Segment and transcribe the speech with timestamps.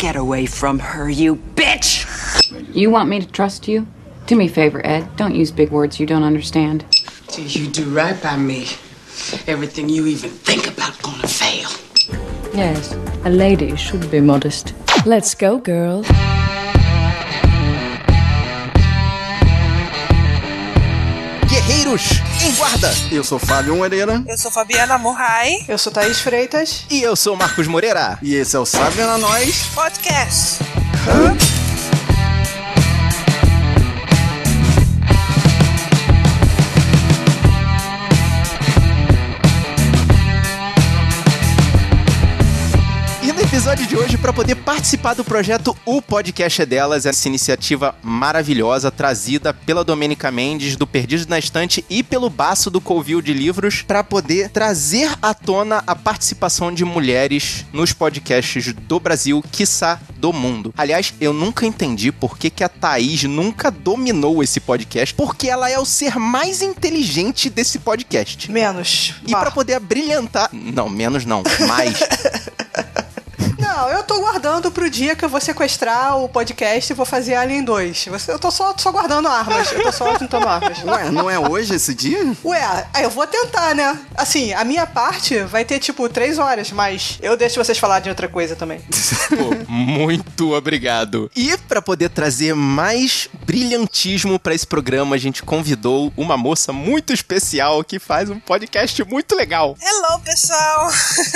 [0.00, 2.06] Get away from her, you bitch!
[2.74, 3.86] You want me to trust you?
[4.26, 5.14] Do me a favor, Ed.
[5.16, 6.86] Don't use big words you don't understand.
[7.28, 8.62] Till you do right by me,
[9.46, 11.68] everything you even think about gonna fail.
[12.54, 12.94] Yes,
[13.26, 14.72] a lady should be modest.
[15.04, 16.02] Let's go, girl.
[21.46, 22.19] Guerreiros em
[22.70, 22.92] Guarda.
[23.10, 24.22] Eu sou Fábio Moreira.
[24.28, 25.64] Eu sou Fabiana Murray.
[25.66, 26.84] Eu sou Thaís Freitas.
[26.88, 28.16] E eu sou Marcos Moreira.
[28.22, 30.60] E esse é o Sabe na Nós Podcast.
[31.08, 31.59] Hã?
[43.80, 48.90] Episódio de hoje para poder participar do projeto O Podcast é Delas, essa iniciativa maravilhosa
[48.90, 53.82] trazida pela Domênica Mendes do Perdidos na Estante e pelo Baço do Covil de Livros
[53.82, 60.32] para poder trazer à tona a participação de mulheres nos podcasts do Brasil, quiçá do
[60.32, 60.74] mundo.
[60.76, 65.70] Aliás, eu nunca entendi por que, que a Thaís nunca dominou esse podcast, porque ela
[65.70, 68.50] é o ser mais inteligente desse podcast.
[68.50, 69.14] Menos.
[69.26, 70.50] E para poder brilhantar.
[70.52, 71.98] Não, menos não, mais.
[73.80, 77.34] Não, eu tô guardando pro dia que eu vou sequestrar o podcast e vou fazer
[77.34, 78.08] Alien 2.
[78.28, 79.72] Eu tô só, só guardando armas.
[79.72, 80.84] Eu tô só juntando armas.
[80.84, 82.30] Ué, não é hoje esse dia?
[82.44, 83.98] Ué, eu vou tentar, né?
[84.14, 88.10] Assim, a minha parte vai ter tipo três horas, mas eu deixo vocês falar de
[88.10, 88.82] outra coisa também.
[89.30, 91.30] Pô, muito obrigado.
[91.34, 97.14] E para poder trazer mais brilhantismo para esse programa, a gente convidou uma moça muito
[97.14, 99.74] especial que faz um podcast muito legal.
[99.80, 100.90] Hello, pessoal!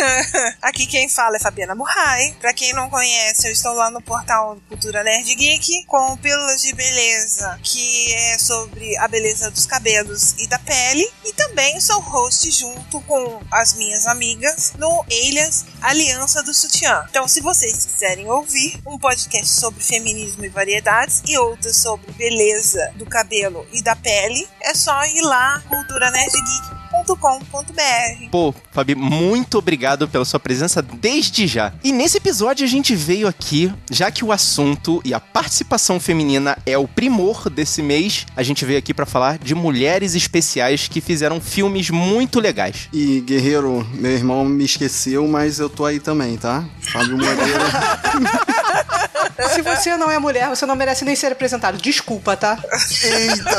[0.60, 2.33] Aqui quem fala é Fabiana Murray.
[2.40, 6.74] Pra quem não conhece, eu estou lá no portal Cultura Nerd Geek com Pílulas de
[6.74, 11.06] Beleza, que é sobre a beleza dos cabelos e da pele.
[11.24, 17.06] E também sou host junto com as minhas amigas no Elias Aliança do Sutiã.
[17.08, 22.92] Então, se vocês quiserem ouvir um podcast sobre feminismo e variedades e outros sobre beleza
[22.96, 26.83] do cabelo e da pele, é só ir lá, Cultura Nerd Geek
[28.30, 31.72] Pô, Fabi, muito obrigado pela sua presença desde já.
[31.82, 36.56] E nesse episódio a gente veio aqui, já que o assunto e a participação feminina
[36.64, 41.00] é o primor desse mês, a gente veio aqui para falar de mulheres especiais que
[41.00, 42.88] fizeram filmes muito legais.
[42.92, 46.64] E Guerreiro, meu irmão me esqueceu, mas eu tô aí também, tá?
[46.80, 47.64] Fábio Moreira.
[49.52, 51.78] Se você não é mulher, você não merece nem ser apresentado.
[51.78, 52.58] Desculpa, tá?
[53.02, 53.50] Eita,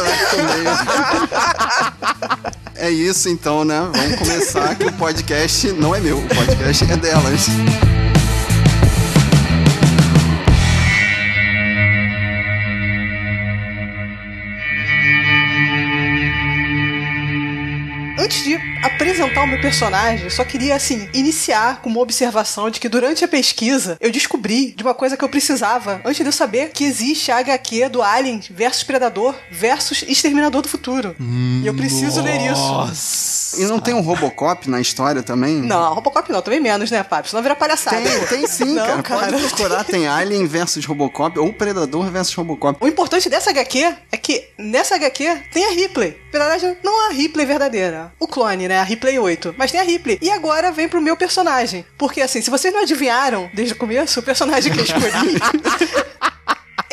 [2.77, 3.79] É isso então, né?
[3.93, 7.94] Vamos começar que o podcast não é meu, o podcast é delas.
[19.05, 23.27] Apresentar o meu personagem, só queria, assim, iniciar com uma observação de que durante a
[23.27, 27.31] pesquisa eu descobri de uma coisa que eu precisava antes de eu saber que existe
[27.31, 31.15] a HQ do Alien versus Predador versus Exterminador do Futuro.
[31.19, 32.21] Hum, e eu preciso nossa.
[32.21, 33.61] ler isso.
[33.61, 35.57] E não tem um Robocop na história também?
[35.57, 37.29] Não, Robocop não, também menos, né, Papo?
[37.29, 37.97] Senão vira palhaçada.
[38.01, 39.03] Tem, tem sim, não, cara.
[39.03, 39.31] cara.
[39.31, 42.83] Pode procurar, tem Alien versus Robocop ou Predador versus Robocop.
[42.83, 46.17] O importante dessa HQ é que nessa HQ tem a Ripley.
[46.33, 48.79] Na verdade, não a Ripley verdadeira o clone, né?
[48.79, 49.55] A Ripley 8.
[49.57, 50.17] Mas tem a Ripley.
[50.21, 51.85] E agora vem pro meu personagem.
[51.97, 55.05] Porque assim, se vocês não adivinharam desde o começo, o personagem que eu escolhi.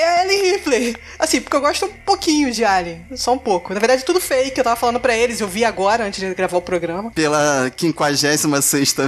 [0.02, 0.96] é a Ellie Ripley.
[1.18, 3.06] Assim, porque eu gosto um pouquinho de Alien.
[3.14, 3.72] Só um pouco.
[3.72, 4.58] Na verdade, tudo fake.
[4.58, 7.10] Eu tava falando pra eles, eu vi agora, antes de gravar o programa.
[7.12, 8.44] Pela 56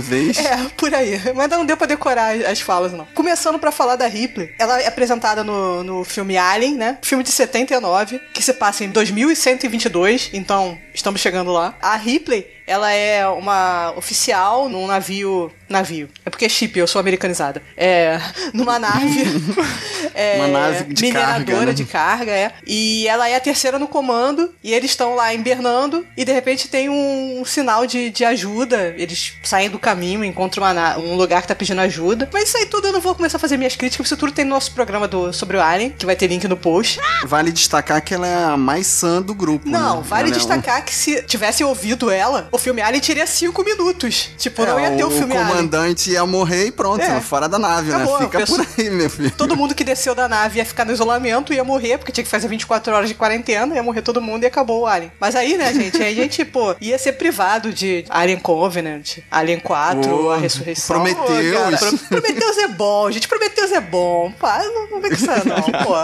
[0.00, 0.38] vez.
[0.38, 1.20] É, por aí.
[1.34, 3.06] Mas ainda não deu pra decorar as falas, não.
[3.14, 4.54] Começando pra falar da Ripley.
[4.58, 6.98] Ela é apresentada no, no filme Alien, né?
[7.02, 10.30] Filme de 79, que se passa em 2122.
[10.32, 11.76] Então, estamos chegando lá.
[11.82, 15.52] A Ripley, ela é uma oficial num navio.
[15.68, 16.08] Navio.
[16.24, 17.62] É porque é chip, eu sou americanizada.
[17.76, 18.20] É.
[18.54, 19.24] Numa nave.
[20.14, 21.72] é, uma nave de mineradora carga, né?
[21.72, 22.52] de carga, é.
[22.66, 24.54] E ela é a terceira no comando.
[24.62, 26.06] E eles estão lá invernando.
[26.16, 28.94] E de repente tem um, um sinal de, de ajuda.
[28.96, 32.28] Eles saem do caminho, encontram uma, um lugar que tá pedindo ajuda.
[32.32, 34.06] Mas isso aí tudo eu não vou começar a fazer minhas críticas.
[34.06, 36.56] Isso tudo tem no nosso programa do, sobre o Alien, que vai ter link no
[36.56, 37.00] post.
[37.24, 39.68] Vale destacar que ela é a mais sã do grupo.
[39.68, 40.02] Não, né?
[40.06, 40.83] vale ela destacar é um...
[40.84, 44.30] que se tivesse ouvido ela, o filme Alien teria cinco minutos.
[44.38, 45.46] Tipo, é, não ia ter o, o filme Alien.
[45.46, 47.20] O comandante ia morrer e pronto, é.
[47.20, 48.24] fora da nave, Acabou, né?
[48.26, 48.64] Fica pessoa...
[48.64, 49.30] por aí, meu filho.
[49.32, 52.30] Todo mundo que desceu da nave ia ficar no isolamento, ia morrer, porque tinha que
[52.30, 55.10] fazer 24 horas de quarentena, ia morrer todo mundo e acabou o Alien.
[55.18, 59.60] Mas aí, né, gente, aí a gente, pô, ia ser privado de Alien Covenant, Alien
[59.60, 60.96] 4, oh, a ressurreição.
[60.96, 61.80] Prometeus.
[61.80, 61.98] Pro...
[62.20, 64.32] Prometeus é bom, gente, Prometeus é bom.
[64.38, 65.94] Pá, não, não vem com isso não, pô.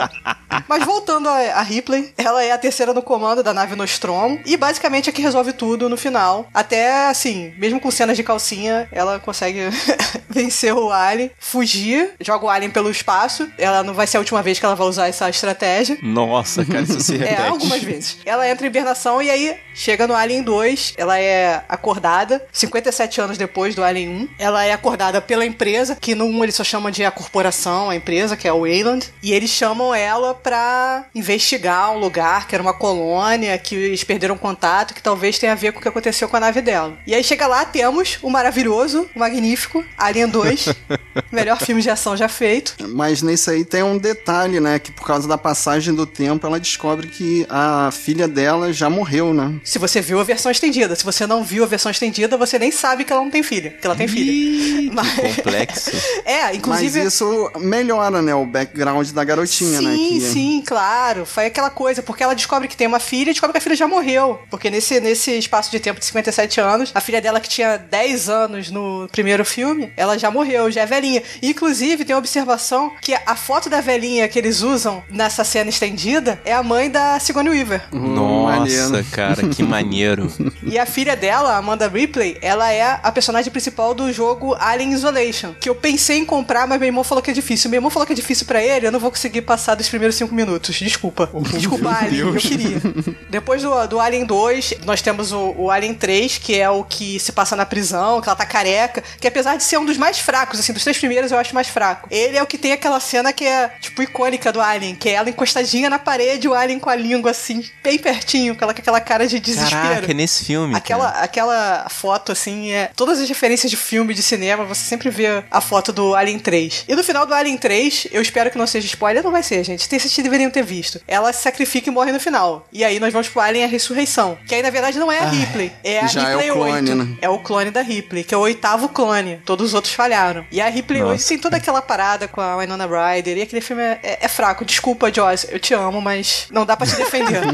[0.69, 4.56] Mas voltando a, a Ripley, ela é a terceira no comando da nave Nostromo, e
[4.70, 6.49] basicamente é que resolve tudo no final.
[6.55, 9.61] Até, assim, mesmo com cenas de calcinha, ela consegue
[10.31, 13.50] vencer o Alien, fugir, joga o Alien pelo espaço.
[13.58, 15.99] Ela não vai ser a última vez que ela vai usar essa estratégia.
[16.02, 17.40] Nossa, cara, isso se repete.
[17.40, 18.19] É, algumas vezes.
[18.25, 23.38] Ela entra em hibernação e aí chega no Alien 2, ela é acordada, 57 anos
[23.38, 24.28] depois do Alien 1.
[24.38, 27.96] Ela é acordada pela empresa, que no 1 eles só chamam de a corporação, a
[27.96, 29.08] empresa, que é o Wayland.
[29.20, 34.37] E eles chamam ela pra investigar um lugar que era uma colônia, que eles perderam
[34.37, 34.59] contato,
[34.94, 36.98] que talvez tenha a ver com o que aconteceu com a nave dela.
[37.06, 40.68] E aí chega lá, temos o maravilhoso, o magnífico Alien 2,
[41.32, 42.74] melhor filme de ação já feito.
[42.88, 44.78] Mas nesse aí tem um detalhe, né?
[44.78, 49.32] Que por causa da passagem do tempo, ela descobre que a filha dela já morreu,
[49.32, 49.54] né?
[49.64, 52.70] Se você viu a versão estendida, se você não viu a versão estendida, você nem
[52.70, 54.90] sabe que ela não tem filha, que ela tem filha.
[54.92, 55.90] Mas- Complexo.
[56.24, 57.02] É, inclusive.
[57.02, 58.34] Mas isso melhora, né?
[58.34, 59.96] O background da garotinha, sim, né?
[59.96, 61.24] que- sim, claro.
[61.24, 63.74] Foi aquela coisa, porque ela descobre que tem uma filha e descobre que a filha
[63.76, 64.40] já morreu.
[64.50, 68.29] Porque nesse, nesse espaço de tempo de 57 anos, a filha dela, que tinha 10
[68.29, 71.23] anos no primeiro filme, ela já morreu, já é velhinha.
[71.43, 76.41] Inclusive, tem uma observação que a foto da velhinha que eles usam nessa cena estendida
[76.44, 77.82] é a mãe da Sigourney Weaver.
[77.93, 79.06] Nossa, maneiro.
[79.11, 80.31] cara, que maneiro.
[80.62, 85.55] E a filha dela, Amanda Ripley, ela é a personagem principal do jogo Alien Isolation,
[85.61, 87.70] que eu pensei em comprar, mas meu irmão falou que é difícil.
[87.70, 90.17] Meu irmão falou que é difícil pra ele, eu não vou conseguir passar dos primeiros
[90.17, 90.76] cinco minutos.
[90.76, 91.31] Desculpa.
[91.53, 92.81] Desculpa, Alien, eu queria.
[93.29, 94.39] Depois do, do Alien 2,
[94.84, 98.28] nós temos o, o Alien 3, que é o que se passa na prisão, que
[98.28, 101.32] ela tá careca, que apesar de ser um dos mais fracos, assim, dos três primeiros
[101.32, 102.08] eu acho mais fraco.
[102.10, 105.12] Ele é o que tem aquela cena que é, tipo, icônica do Alien, que é
[105.12, 108.81] ela encostadinha na parede, o Alien com a língua, assim, bem pertinho, com aquela, com
[108.81, 109.82] aquela cara de desespero.
[109.82, 110.75] Caraca, é nesse filme.
[110.75, 111.25] Aquela, cara.
[111.25, 112.90] aquela foto, assim, é.
[112.96, 116.84] Todas as referências de filme, de cinema, você sempre vê a foto do Alien 3.
[116.88, 119.62] E no final do Alien 3, eu espero que não seja spoiler, não vai ser,
[119.64, 119.88] gente.
[119.88, 121.00] Tem vocês deveriam ter visto.
[121.06, 122.66] Ela se sacrifica e morre no final.
[122.72, 124.30] E aí nós vamos pro Alien a Ressurreição.
[124.47, 125.73] Que aí, na verdade, não é a Ripley.
[125.85, 126.94] É a já é o Ripley clone, 8.
[126.94, 127.17] né?
[127.23, 129.41] É o clone da Ripley, que é o oitavo clone.
[129.44, 130.44] Todos os outros falharam.
[130.50, 131.12] E a Ripley Nossa.
[131.12, 133.38] 8 tem toda aquela parada com a Winona Ryder.
[133.38, 134.65] E aquele filme é, é- é fraco.
[134.65, 135.49] Desculpa, Joyce.
[135.50, 137.41] Eu te amo, mas não dá pra te defender.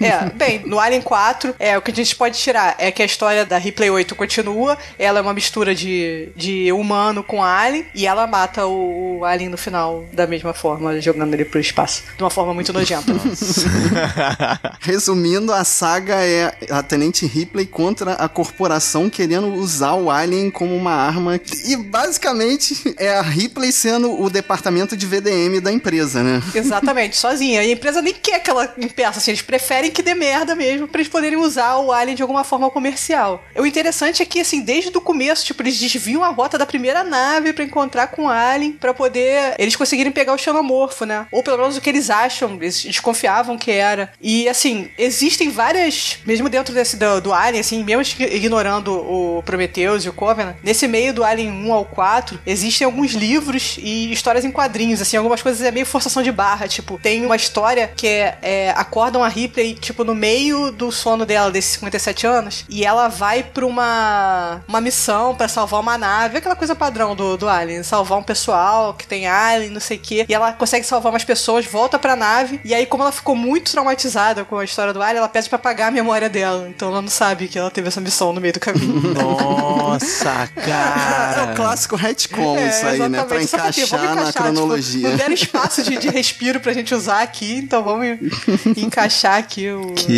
[0.00, 3.04] É, bem, no Alien 4, é, o que a gente pode tirar é que a
[3.04, 8.06] história da Ripley 8 continua, ela é uma mistura de, de humano com alien, e
[8.06, 12.02] ela mata o, o alien no final da mesma forma, jogando ele pro espaço.
[12.16, 13.12] De uma forma muito nojenta.
[14.80, 20.74] Resumindo, a saga é a Tenente Ripley contra a corporação querendo usar o Alien como
[20.74, 21.40] uma arma.
[21.64, 26.42] E basicamente é a Ripley sendo o departamento de VDM da empresa, né?
[26.54, 27.62] Exatamente, sozinha.
[27.64, 30.88] E a empresa nem quer que ela impeça, assim, eles preferem que dê merda mesmo
[30.88, 33.42] pra eles poderem usar o Alien de alguma forma comercial.
[33.56, 37.04] O interessante é que, assim, desde o começo, tipo, eles desviam a rota da primeira
[37.04, 41.26] nave pra encontrar com o Alien, pra poder eles conseguirem pegar o xenomorfo, né?
[41.32, 44.12] Ou pelo menos o que eles acham, eles desconfiavam que era.
[44.20, 50.04] E, assim, existem várias, mesmo dentro desse do, do Alien, assim, mesmo ignorando o Prometheus
[50.04, 54.44] e o Covenant, nesse meio do Alien 1 ao 4, existem alguns livros e histórias
[54.44, 58.06] em quadrinhos, assim, algumas coisas é meio forçação de barra, tipo, tem uma história que
[58.06, 62.84] é, é, acordam a Ripley, tipo, no meio do sono dela, desses 57 anos, e
[62.84, 67.48] ela vai pra uma, uma missão pra salvar uma nave, aquela coisa padrão do, do
[67.48, 71.12] Alien, salvar um pessoal que tem Alien, não sei o quê, e ela consegue salvar
[71.12, 74.92] umas pessoas, volta pra nave, e aí como ela ficou muito traumatizada com a história
[74.92, 77.70] do Alien, ela pede pra apagar a memória dela, então ela não sabe que ela
[77.70, 79.00] teve essa missão no meio do caminho.
[79.14, 81.52] Nossa, É cara.
[81.52, 83.18] o clássico retcon isso aí, né?
[83.18, 83.44] Pra pra quê?
[83.44, 84.92] encaixar, Vamos na encaixar, cronologia.
[85.00, 88.18] Tipo, não deram espaço de, de respiro pra gente usar aqui, então vamos
[88.76, 90.12] encaixar aqui o- Que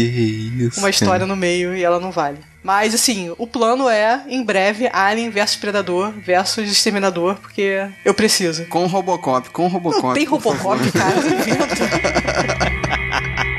[0.59, 0.81] isso.
[0.81, 2.39] uma história no meio e ela não vale.
[2.63, 8.65] Mas assim, o plano é, em breve, Alien versus Predador versus Exterminador, porque eu preciso.
[8.67, 10.03] Com Robocop, com Robocop.
[10.09, 10.77] Não tem por favor.
[10.77, 12.71] Robocop, cara, não inventa.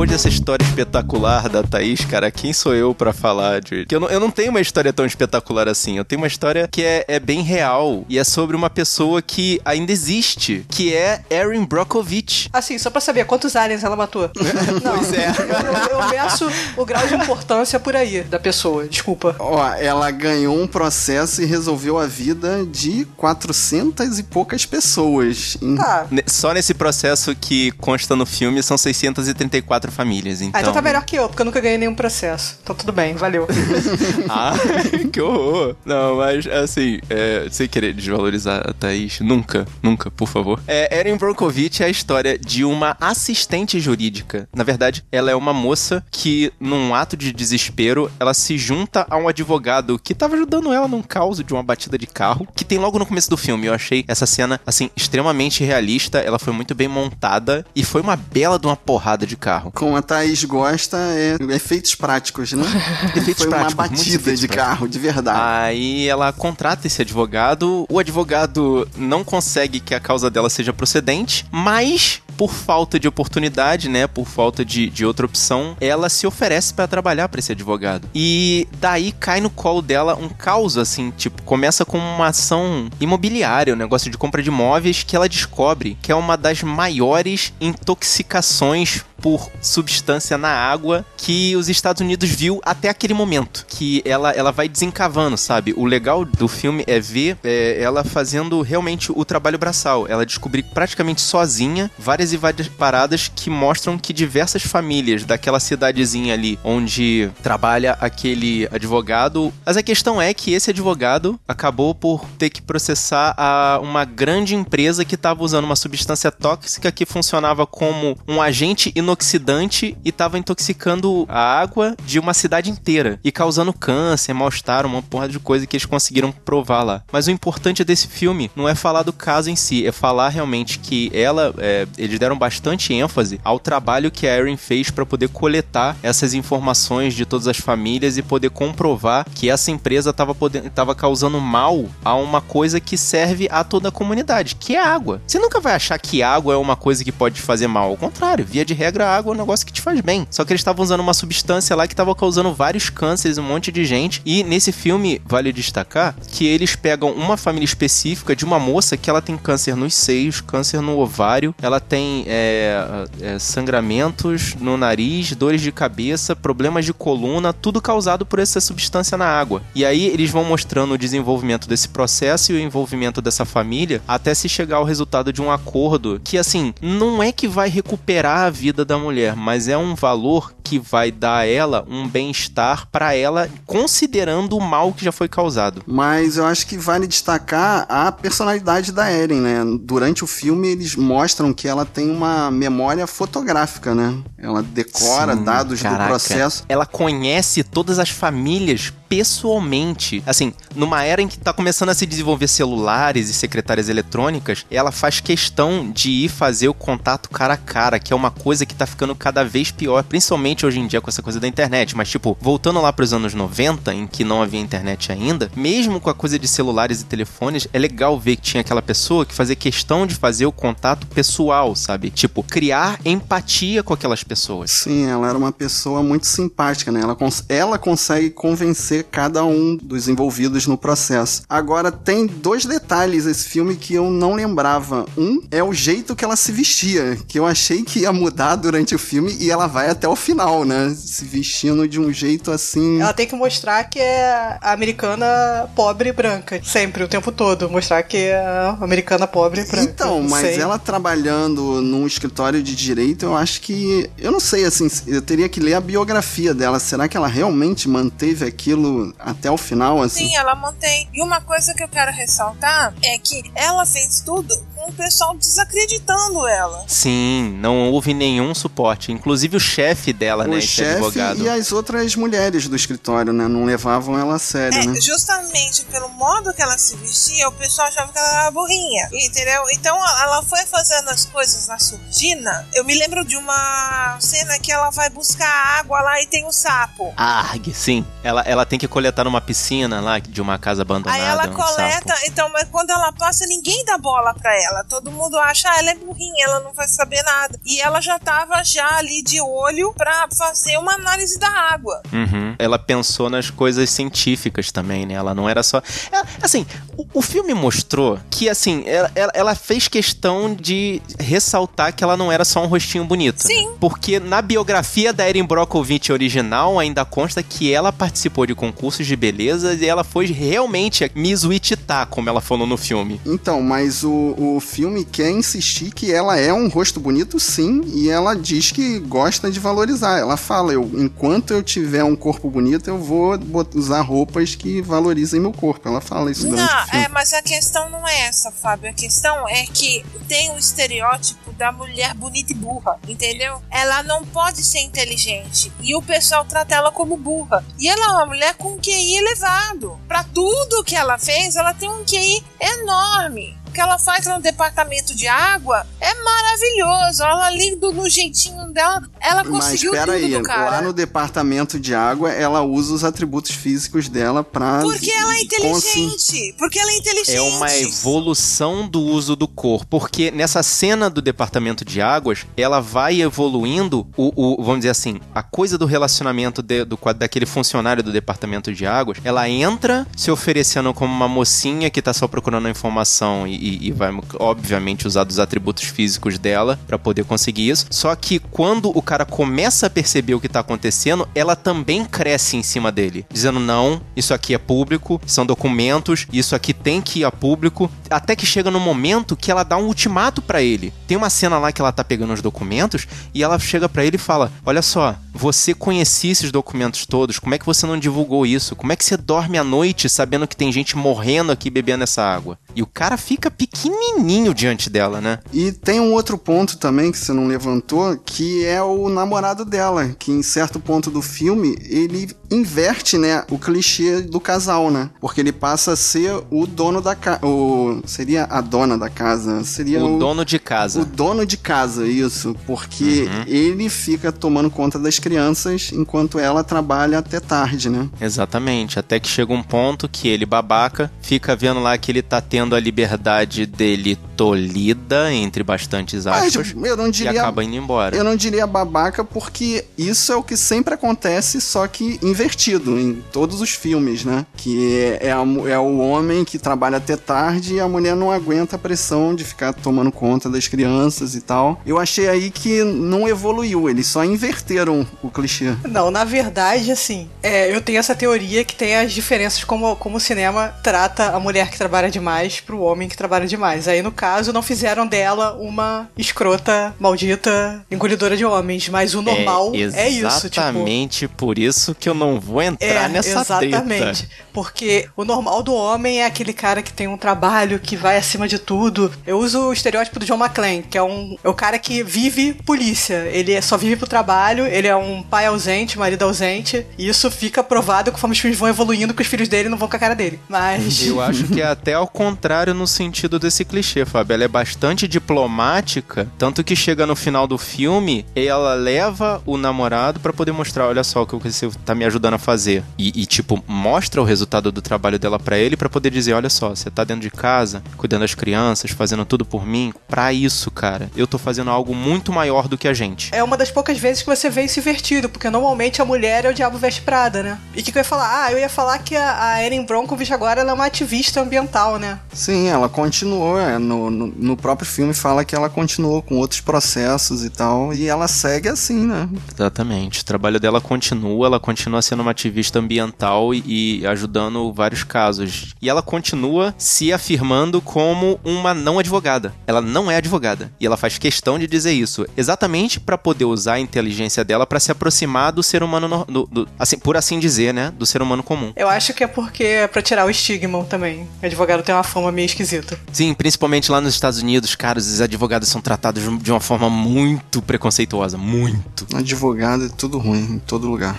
[0.00, 3.84] Depois dessa história espetacular da Thaís, cara, quem sou eu pra falar de.
[3.84, 5.98] Que eu não, eu não tenho uma história tão espetacular assim.
[5.98, 9.60] Eu tenho uma história que é, é bem real e é sobre uma pessoa que
[9.62, 12.48] ainda existe, que é Erin Brockovich.
[12.50, 14.30] Assim, só pra saber, quantos aliens ela matou?
[14.82, 15.28] Não, Pois é.
[15.38, 19.36] Eu, eu, eu meço o grau de importância por aí da pessoa, desculpa.
[19.38, 25.58] Ó, ela ganhou um processo e resolveu a vida de 400 e poucas pessoas.
[25.76, 30.40] Tá, Só nesse processo que consta no filme são 634 quatro famílias.
[30.40, 30.58] Então...
[30.58, 32.58] Ah, então tá melhor que eu, porque eu nunca ganhei nenhum processo.
[32.62, 33.46] Então tudo bem, valeu.
[34.30, 34.52] ah,
[35.12, 35.76] que horror.
[35.84, 40.60] Não, mas assim, é, sem querer desvalorizar a Thaís, nunca, nunca, por favor.
[40.66, 44.48] É, Erin Brockovich é a história de uma assistente jurídica.
[44.54, 49.16] Na verdade, ela é uma moça que, num ato de desespero, ela se junta a
[49.16, 52.78] um advogado que tava ajudando ela num caos de uma batida de carro, que tem
[52.78, 53.66] logo no começo do filme.
[53.66, 56.18] Eu achei essa cena, assim, extremamente realista.
[56.18, 59.72] Ela foi muito bem montada e foi uma bela de uma porrada de carro.
[59.80, 62.66] Como a Thaís gosta, é efeitos práticos, né?
[63.16, 65.40] efeitos foi práticos, uma batida de carro, de verdade.
[65.40, 71.46] Aí ela contrata esse advogado, o advogado não consegue que a causa dela seja procedente,
[71.50, 76.72] mas por falta de oportunidade, né, por falta de, de outra opção, ela se oferece
[76.72, 78.08] para trabalhar para esse advogado.
[78.14, 83.74] E daí cai no colo dela um caos, assim, tipo, começa com uma ação imobiliária,
[83.74, 89.04] um negócio de compra de imóveis que ela descobre que é uma das maiores intoxicações
[89.20, 93.66] por substância na água que os Estados Unidos viu até aquele momento.
[93.68, 95.74] Que ela, ela vai desencavando, sabe?
[95.76, 100.06] O legal do filme é ver é, ela fazendo realmente o trabalho braçal.
[100.08, 106.34] Ela descobrir praticamente sozinha várias e várias paradas que mostram que diversas famílias daquela cidadezinha
[106.34, 109.52] ali onde trabalha aquele advogado.
[109.64, 114.54] Mas a questão é que esse advogado acabou por ter que processar a uma grande
[114.54, 120.38] empresa que estava usando uma substância tóxica que funcionava como um agente inoxidante e estava
[120.38, 125.66] intoxicando a água de uma cidade inteira e causando câncer, mal-estar, uma porra de coisa
[125.66, 127.02] que eles conseguiram provar lá.
[127.12, 130.78] Mas o importante desse filme não é falar do caso em si, é falar realmente
[130.78, 135.28] que ela, é, eles deram bastante ênfase ao trabalho que a Erin fez para poder
[135.28, 141.40] coletar essas informações de todas as famílias e poder comprovar que essa empresa estava causando
[141.40, 145.20] mal a uma coisa que serve a toda a comunidade, que é água.
[145.26, 148.44] Você nunca vai achar que água é uma coisa que pode fazer mal, ao contrário,
[148.44, 150.26] via de regra a água é um negócio que te faz bem.
[150.30, 153.72] Só que eles estavam usando uma substância lá que estava causando vários cânceres, um monte
[153.72, 154.22] de gente.
[154.24, 159.08] E nesse filme, vale destacar que eles pegam uma família específica de uma moça que
[159.08, 165.34] ela tem câncer nos seios, câncer no ovário, ela tem é, é, sangramentos no nariz,
[165.34, 169.62] dores de cabeça, problemas de coluna, tudo causado por essa substância na água.
[169.74, 174.34] E aí eles vão mostrando o desenvolvimento desse processo e o envolvimento dessa família até
[174.34, 178.50] se chegar ao resultado de um acordo que, assim, não é que vai recuperar a
[178.50, 183.14] vida da mulher, mas é um valor que vai dar a ela um bem-estar para
[183.14, 185.82] ela, considerando o mal que já foi causado.
[185.86, 189.64] Mas eu acho que vale destacar a personalidade da Eren, né?
[189.80, 194.18] Durante o filme eles mostram que ela tem uma memória fotográfica, né?
[194.36, 196.02] Ela decora Sim, dados caraca.
[196.02, 196.64] do processo.
[196.68, 200.22] Ela conhece todas as famílias pessoalmente.
[200.24, 204.92] Assim, numa era em que tá começando a se desenvolver celulares e secretárias eletrônicas, ela
[204.92, 208.74] faz questão de ir fazer o contato cara a cara, que é uma coisa que
[208.80, 211.96] tá ficando cada vez pior, principalmente hoje em dia com essa coisa da internet.
[211.96, 216.08] Mas, tipo, voltando lá pros anos 90, em que não havia internet ainda, mesmo com
[216.08, 219.54] a coisa de celulares e telefones, é legal ver que tinha aquela pessoa que fazia
[219.54, 222.10] questão de fazer o contato pessoal, sabe?
[222.10, 224.70] Tipo, criar empatia com aquelas pessoas.
[224.70, 227.00] Sim, ela era uma pessoa muito simpática, né?
[227.00, 231.42] Ela, cons ela consegue convencer cada um dos envolvidos no processo.
[231.48, 235.04] Agora, tem dois detalhes esse filme que eu não lembrava.
[235.16, 238.94] Um é o jeito que ela se vestia, que eu achei que ia mudar durante
[238.94, 240.94] o filme e ela vai até o final, né?
[240.96, 243.00] Se vestindo de um jeito assim.
[243.00, 247.68] Ela tem que mostrar que é americana pobre e branca, sempre, o tempo todo.
[247.68, 249.82] Mostrar que é americana pobre e branca.
[249.82, 250.60] Então, mas sei.
[250.60, 254.10] ela trabalhando num escritório de direito, eu acho que.
[254.18, 256.78] Eu não sei, assim, eu teria que ler a biografia dela.
[256.78, 260.28] Será que ela realmente manteve aquilo até o final, assim?
[260.28, 261.08] Sim, ela mantém.
[261.12, 264.54] E uma coisa que eu quero ressaltar é que ela fez tudo
[264.86, 266.84] o pessoal desacreditando ela.
[266.86, 269.12] Sim, não houve nenhum suporte.
[269.12, 270.58] Inclusive o chefe dela, o né?
[270.58, 273.48] O chefe e as outras mulheres do escritório, né?
[273.48, 275.00] Não levavam ela a sério, é, né?
[275.00, 279.08] Justamente pelo modo que ela se vestia, o pessoal achava que ela era burrinha.
[279.12, 279.62] Entendeu?
[279.72, 282.68] Então ela foi fazendo as coisas na surdina.
[282.74, 286.52] Eu me lembro de uma cena que ela vai buscar água lá e tem um
[286.52, 287.12] sapo.
[287.16, 288.04] Ah, sim.
[288.22, 291.22] Ela, ela tem que coletar numa piscina lá de uma casa abandonada.
[291.22, 292.26] Aí ela um coleta, sapo.
[292.26, 294.69] então, mas quando ela passa, ninguém dá bola pra ela.
[294.88, 297.58] Todo mundo acha, ah, ela é burrinha, ela não vai saber nada.
[297.64, 302.02] E ela já tava já ali de olho pra fazer uma análise da água.
[302.12, 302.54] Uhum.
[302.58, 305.14] Ela pensou nas coisas científicas também, né?
[305.14, 305.82] Ela não era só.
[306.10, 311.94] Ela, assim, o, o, filme mostrou que, assim, ela, ela, ela, fez questão de ressaltar
[311.94, 313.42] que ela não era só um rostinho bonito.
[313.42, 313.68] Sim.
[313.68, 313.74] Né?
[313.78, 319.06] Porque na biografia da Erin Brockovich original ainda consta que ela participou de concursos concursos
[319.06, 323.20] de beleza e ela foi realmente Miss Wichita, como ela falou no filme.
[323.26, 328.08] Então, mas o, o filme quer insistir que ela é um rosto bonito, sim, e
[328.10, 330.18] ela diz que gosta de valorizar.
[330.18, 333.38] Ela fala: eu, enquanto eu tiver um corpo bonito, eu vou
[333.74, 335.88] usar roupas que valorizem meu corpo.
[335.88, 337.04] Ela fala isso durante Não, o filme.
[337.04, 338.90] é, mas a questão não é essa, Fábio.
[338.90, 343.60] A questão é que tem o estereótipo da mulher bonita e burra, entendeu?
[343.70, 347.64] Ela não pode ser inteligente e o pessoal trata ela como burra.
[347.78, 349.98] E ela é uma mulher com QI elevado.
[350.06, 353.56] Pra tudo que ela fez, ela tem um QI enorme.
[353.70, 357.22] O que ela faz no departamento de água é maravilhoso.
[357.22, 360.70] Ela ali do, no jeitinho dela, ela Mas conseguiu espera tudo aí, do cara.
[360.70, 364.80] lá no departamento de água, ela usa os atributos físicos dela pra.
[364.82, 366.54] Porque ela é inteligente.
[366.58, 367.36] Porque ela é inteligente.
[367.36, 372.80] É uma evolução do uso do corpo, porque nessa cena do departamento de águas, ela
[372.80, 378.02] vai evoluindo o, o- vamos dizer assim, a coisa do relacionamento de- do daquele funcionário
[378.02, 382.66] do departamento de águas, ela entra se oferecendo como uma mocinha que tá só procurando
[382.66, 387.68] a informação e, e- e vai obviamente usar dos atributos físicos dela pra poder conseguir
[387.68, 387.86] isso.
[387.90, 392.56] Só que quando o cara começa a perceber o que tá acontecendo, ela também cresce
[392.56, 397.20] em cima dele, dizendo não, isso aqui é público, são documentos, isso aqui tem que
[397.20, 400.92] ir a público, até que chega no momento que ela dá um ultimato pra ele.
[401.06, 404.16] Tem uma cena lá que ela tá pegando os documentos e ela chega pra ele
[404.16, 408.46] e fala: "Olha só, você conhecia esses documentos todos, como é que você não divulgou
[408.46, 408.74] isso?
[408.76, 412.22] Como é que você dorme à noite sabendo que tem gente morrendo aqui bebendo essa
[412.22, 415.38] água?" E o cara fica pequenininho diante dela, né?
[415.52, 420.14] E tem um outro ponto também que você não levantou, que é o namorado dela,
[420.18, 425.10] que em certo ponto do filme ele inverte, né, o clichê do casal, né?
[425.20, 429.62] Porque ele passa a ser o dono da casa, o seria a dona da casa,
[429.64, 431.04] seria O o, dono de o casa.
[431.04, 433.44] dono de casa, isso, porque Uhum.
[433.46, 438.08] ele fica tomando conta das crianças enquanto ela trabalha até tarde, né?
[438.20, 442.40] Exatamente, até que chega um ponto que ele, babaca, fica vendo lá que ele tá
[442.40, 447.76] tendo a liberdade dele tolhida, entre bastantes Mas aspas, eu não e diria acaba indo
[447.76, 448.16] embora.
[448.16, 453.22] Eu não diria babaca porque isso é o que sempre acontece, só que invertido em
[453.32, 454.46] todos os filmes, né?
[454.56, 458.30] Que é, é a é o homem que trabalha até tarde e a mulher não
[458.30, 461.80] aguenta a pressão de ficar tomando conta das crianças e tal.
[461.84, 465.74] Eu achei aí que não evoluiu, eles só inverteram o clichê.
[465.88, 470.16] Não, na verdade, assim, é, eu tenho essa teoria que tem as diferenças como, como
[470.16, 473.86] o cinema trata a mulher que trabalha demais pro homem que trabalha demais.
[473.86, 479.72] Aí, no caso, não fizeram dela uma escrota, maldita, engolidora de homens, mas o normal
[479.74, 480.60] é, isso, tipo...
[480.60, 483.86] Exatamente por isso que eu não vou entrar É, nessa exatamente.
[484.26, 484.28] treta.
[484.52, 488.48] Porque o normal do homem é aquele cara que tem um trabalho, que vai acima
[488.48, 489.12] de tudo.
[489.26, 492.54] Eu uso o estereótipo do John McClane, que é, um, é o cara que vive
[492.64, 493.28] polícia.
[493.32, 496.86] Ele é- só vive pro trabalho, ele é um pai ausente, marido ausente.
[496.98, 499.88] E isso fica provado conforme os filmes vão evoluindo, que os filhos dele não vão
[499.88, 500.40] com a cara dele.
[500.48, 501.06] Mas.
[501.06, 504.34] Eu acho que é até ao contrário no sentido desse clichê, Fábio.
[504.34, 510.20] Ela é bastante diplomática, tanto que chega no final do filme, ela leva o namorado
[510.20, 512.82] pra poder mostrar, olha só o que você tá me ajudando a fazer.
[512.98, 516.50] E, e, tipo, mostra o resultado do trabalho dela pra ele pra poder dizer, olha
[516.50, 519.92] só, você tá dentro de casa, cuidando das crianças, fazendo tudo por mim.
[520.08, 523.30] Pra isso, cara, eu tô fazendo algo muito maior do que a gente.
[523.34, 526.50] É uma das poucas vezes que você vê isso invertido, porque normalmente a mulher é
[526.50, 527.58] o diabo veste prada, né?
[527.74, 528.44] E o que, que eu ia falar?
[528.44, 531.98] Ah, eu ia falar que a, a Erin Brockovich agora ela é uma ativista ambiental,
[531.98, 532.18] né?
[532.32, 536.60] Sim, ela continuou, é, no, no, no próprio filme fala que ela continuou com outros
[536.60, 539.28] processos e tal, e ela segue assim, né?
[539.52, 540.20] Exatamente.
[540.22, 545.74] O trabalho dela continua, ela continua sendo uma ativista ambiental e, e ajudando vários casos.
[545.82, 549.52] E ela continua se afirmando como uma não advogada.
[549.66, 550.70] Ela não é advogada.
[550.78, 554.78] E ela faz questão de dizer isso, exatamente pra poder usar a inteligência dela pra
[554.78, 557.92] se aproximar do ser humano, no- do- do- assim, por assim dizer, né?
[557.98, 558.72] Do ser humano comum.
[558.76, 561.26] Eu acho que é porque é pra tirar o estigma também.
[561.42, 562.99] O advogado tem uma fama meio esquisita.
[563.12, 567.60] Sim, principalmente lá nos Estados Unidos, cara, os advogados são tratados de uma forma muito
[567.60, 568.38] preconceituosa.
[568.38, 569.06] Muito.
[569.14, 571.16] Advogado é tudo ruim, em todo lugar.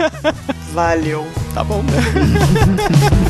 [0.72, 1.26] Valeu.
[1.54, 1.82] Tá bom,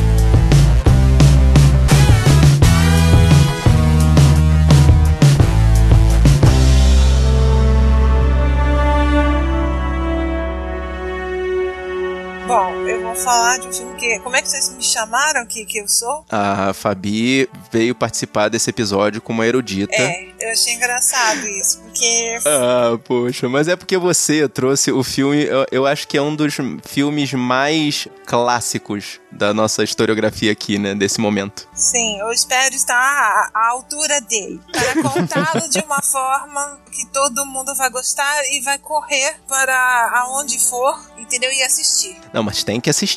[13.18, 14.18] falar de um filme que.
[14.20, 16.24] Como é que vocês me chamaram que, que eu sou?
[16.28, 19.94] A Fabi veio participar desse episódio como erudita.
[19.94, 22.38] É, eu achei engraçado isso, porque.
[22.46, 26.34] Ah, poxa, mas é porque você trouxe o filme, eu, eu acho que é um
[26.34, 30.94] dos filmes mais clássicos da nossa historiografia aqui, né?
[30.94, 31.68] Desse momento.
[31.74, 34.60] Sim, eu espero estar à, altura dele.
[34.72, 40.58] Para contá-lo de uma forma que todo mundo vai gostar e vai correr para aonde
[40.58, 41.50] for, entendeu?
[41.52, 42.16] E assistir.
[42.32, 43.07] Não, mas tem que assistir.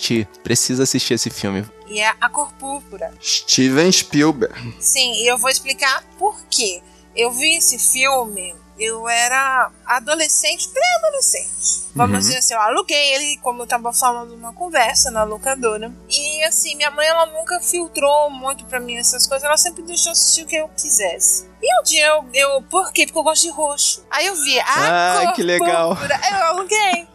[0.43, 1.65] Precisa assistir esse filme.
[1.87, 3.13] E é A Cor Púrpura.
[3.21, 4.53] Steven Spielberg.
[4.79, 6.81] Sim, e eu vou explicar por quê.
[7.13, 11.81] Eu vi esse filme, eu era adolescente, pré-adolescente.
[11.93, 12.19] Vamos Uhum.
[12.21, 15.91] dizer assim, eu aluguei ele, como eu tava falando numa conversa na locadora.
[16.09, 20.13] E assim, minha mãe, ela nunca filtrou muito pra mim essas coisas, ela sempre deixou
[20.13, 21.49] assistir o que eu quisesse.
[21.61, 23.05] E um dia eu, eu por quê?
[23.05, 24.05] Porque eu gosto de roxo.
[24.09, 25.89] Aí eu vi, a Ah, cor que legal.
[25.89, 27.07] púrpura, eu aluguei.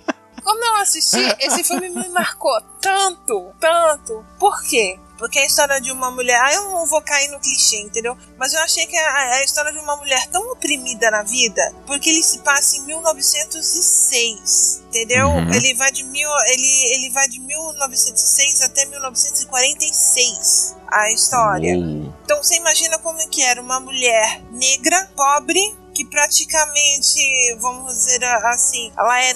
[0.47, 4.25] Quando eu assisti, esse filme me marcou tanto, tanto.
[4.39, 4.97] Por quê?
[5.19, 6.41] Porque é a história de uma mulher.
[6.41, 8.17] Ah, eu não vou cair no clichê, entendeu?
[8.39, 11.75] Mas eu achei que é a, história de uma mulher tão oprimida na vida.
[11.85, 14.85] Porque ele se passa em 1906.
[14.87, 15.31] Entendeu?
[15.31, 15.53] Uhum.
[15.53, 20.77] Ele vai de mil, ele, ele vai de 1906 até 1946.
[20.87, 21.77] A história.
[21.77, 22.15] Uou.
[22.23, 28.23] Então você imagina como é que era uma mulher negra, pobre, que praticamente, vamos dizer
[28.23, 29.35] assim, ela é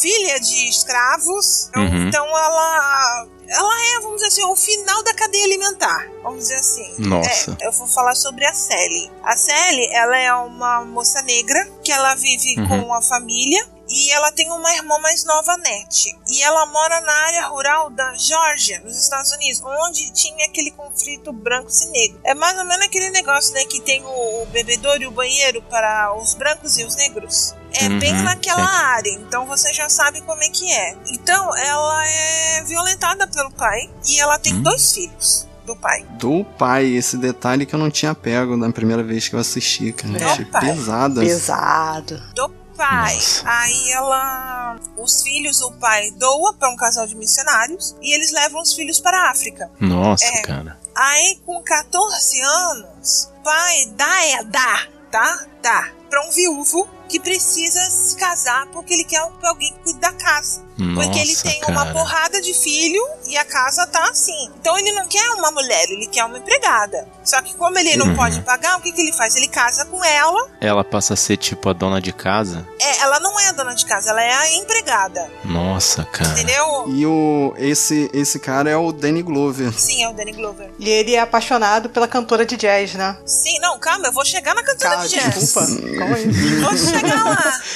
[0.00, 1.66] filha de escravos.
[1.68, 2.08] Então, Uhum.
[2.08, 6.94] então ela ela é, vamos dizer assim, o final da cadeia alimentar, vamos dizer assim.
[6.98, 7.56] Nossa.
[7.60, 9.10] É, eu vou falar sobre a Sally.
[9.24, 12.68] A Sally, ela é uma moça negra que ela vive Uhum.
[12.84, 16.14] com a família e ela tem uma irmã mais nova, Nete.
[16.28, 21.32] E ela mora na área rural da Geórgia, nos Estados Unidos, onde tinha aquele conflito
[21.32, 22.20] brancos e negros.
[22.24, 25.62] É mais ou menos aquele negócio, né, que tem o, o bebedouro e o banheiro
[25.70, 27.54] para os brancos e os negros.
[27.74, 28.76] É Uhum, bem naquela sim.
[28.84, 30.96] área, então você já sabe como é que é.
[31.12, 34.62] Então, ela é violentada pelo pai e ela tem Hum.
[34.62, 36.02] dois filhos do pai.
[36.18, 39.92] Do pai, esse detalhe que eu não tinha pego na primeira vez que eu assisti,
[39.92, 40.18] cara.
[40.18, 40.24] É.
[40.24, 40.60] Achei Pai.
[40.62, 41.20] pesado.
[41.20, 42.22] Pesado.
[42.34, 43.14] do pai.
[43.14, 43.42] Nossa.
[43.44, 44.76] Aí ela.
[44.96, 48.98] Os filhos do pai doa para um casal de missionários e eles levam os filhos
[49.00, 49.70] para a África.
[49.80, 50.42] Nossa, É.
[50.42, 50.78] cara.
[50.96, 55.44] Aí, com 14 anos, o pai dá, é, dá, tá?
[55.62, 59.98] Dá para um viúvo que precisa se casar porque ele quer que alguém que cuide
[59.98, 60.66] da casa.
[60.94, 61.72] Porque ele Nossa, tem cara.
[61.72, 64.48] uma porrada de filho e a casa tá assim.
[64.60, 67.08] Então ele não quer uma mulher, ele quer uma empregada.
[67.24, 68.14] Só que como ele não Uhum.
[68.16, 69.34] pode pagar, o que, que ele faz?
[69.34, 70.48] Ele casa com ela.
[70.60, 72.64] Ela passa a ser tipo a dona de casa?
[72.80, 75.28] É, ela não é a dona de casa, ela é a empregada.
[75.44, 76.30] Nossa, cara.
[76.30, 76.84] Entendeu?
[76.88, 79.72] E o, esse, esse cara é o Danny Glover.
[79.72, 80.70] Sim, é o Danny Glover.
[80.78, 83.18] E ele é apaixonado pela cantora de jazz, né?
[83.26, 85.34] Sim, não, calma, eu vou chegar na cantora Cara, de jazz.
[85.34, 85.66] desculpa.
[85.98, 86.28] Calma aí.
[86.60, 87.60] Vou chegar lá.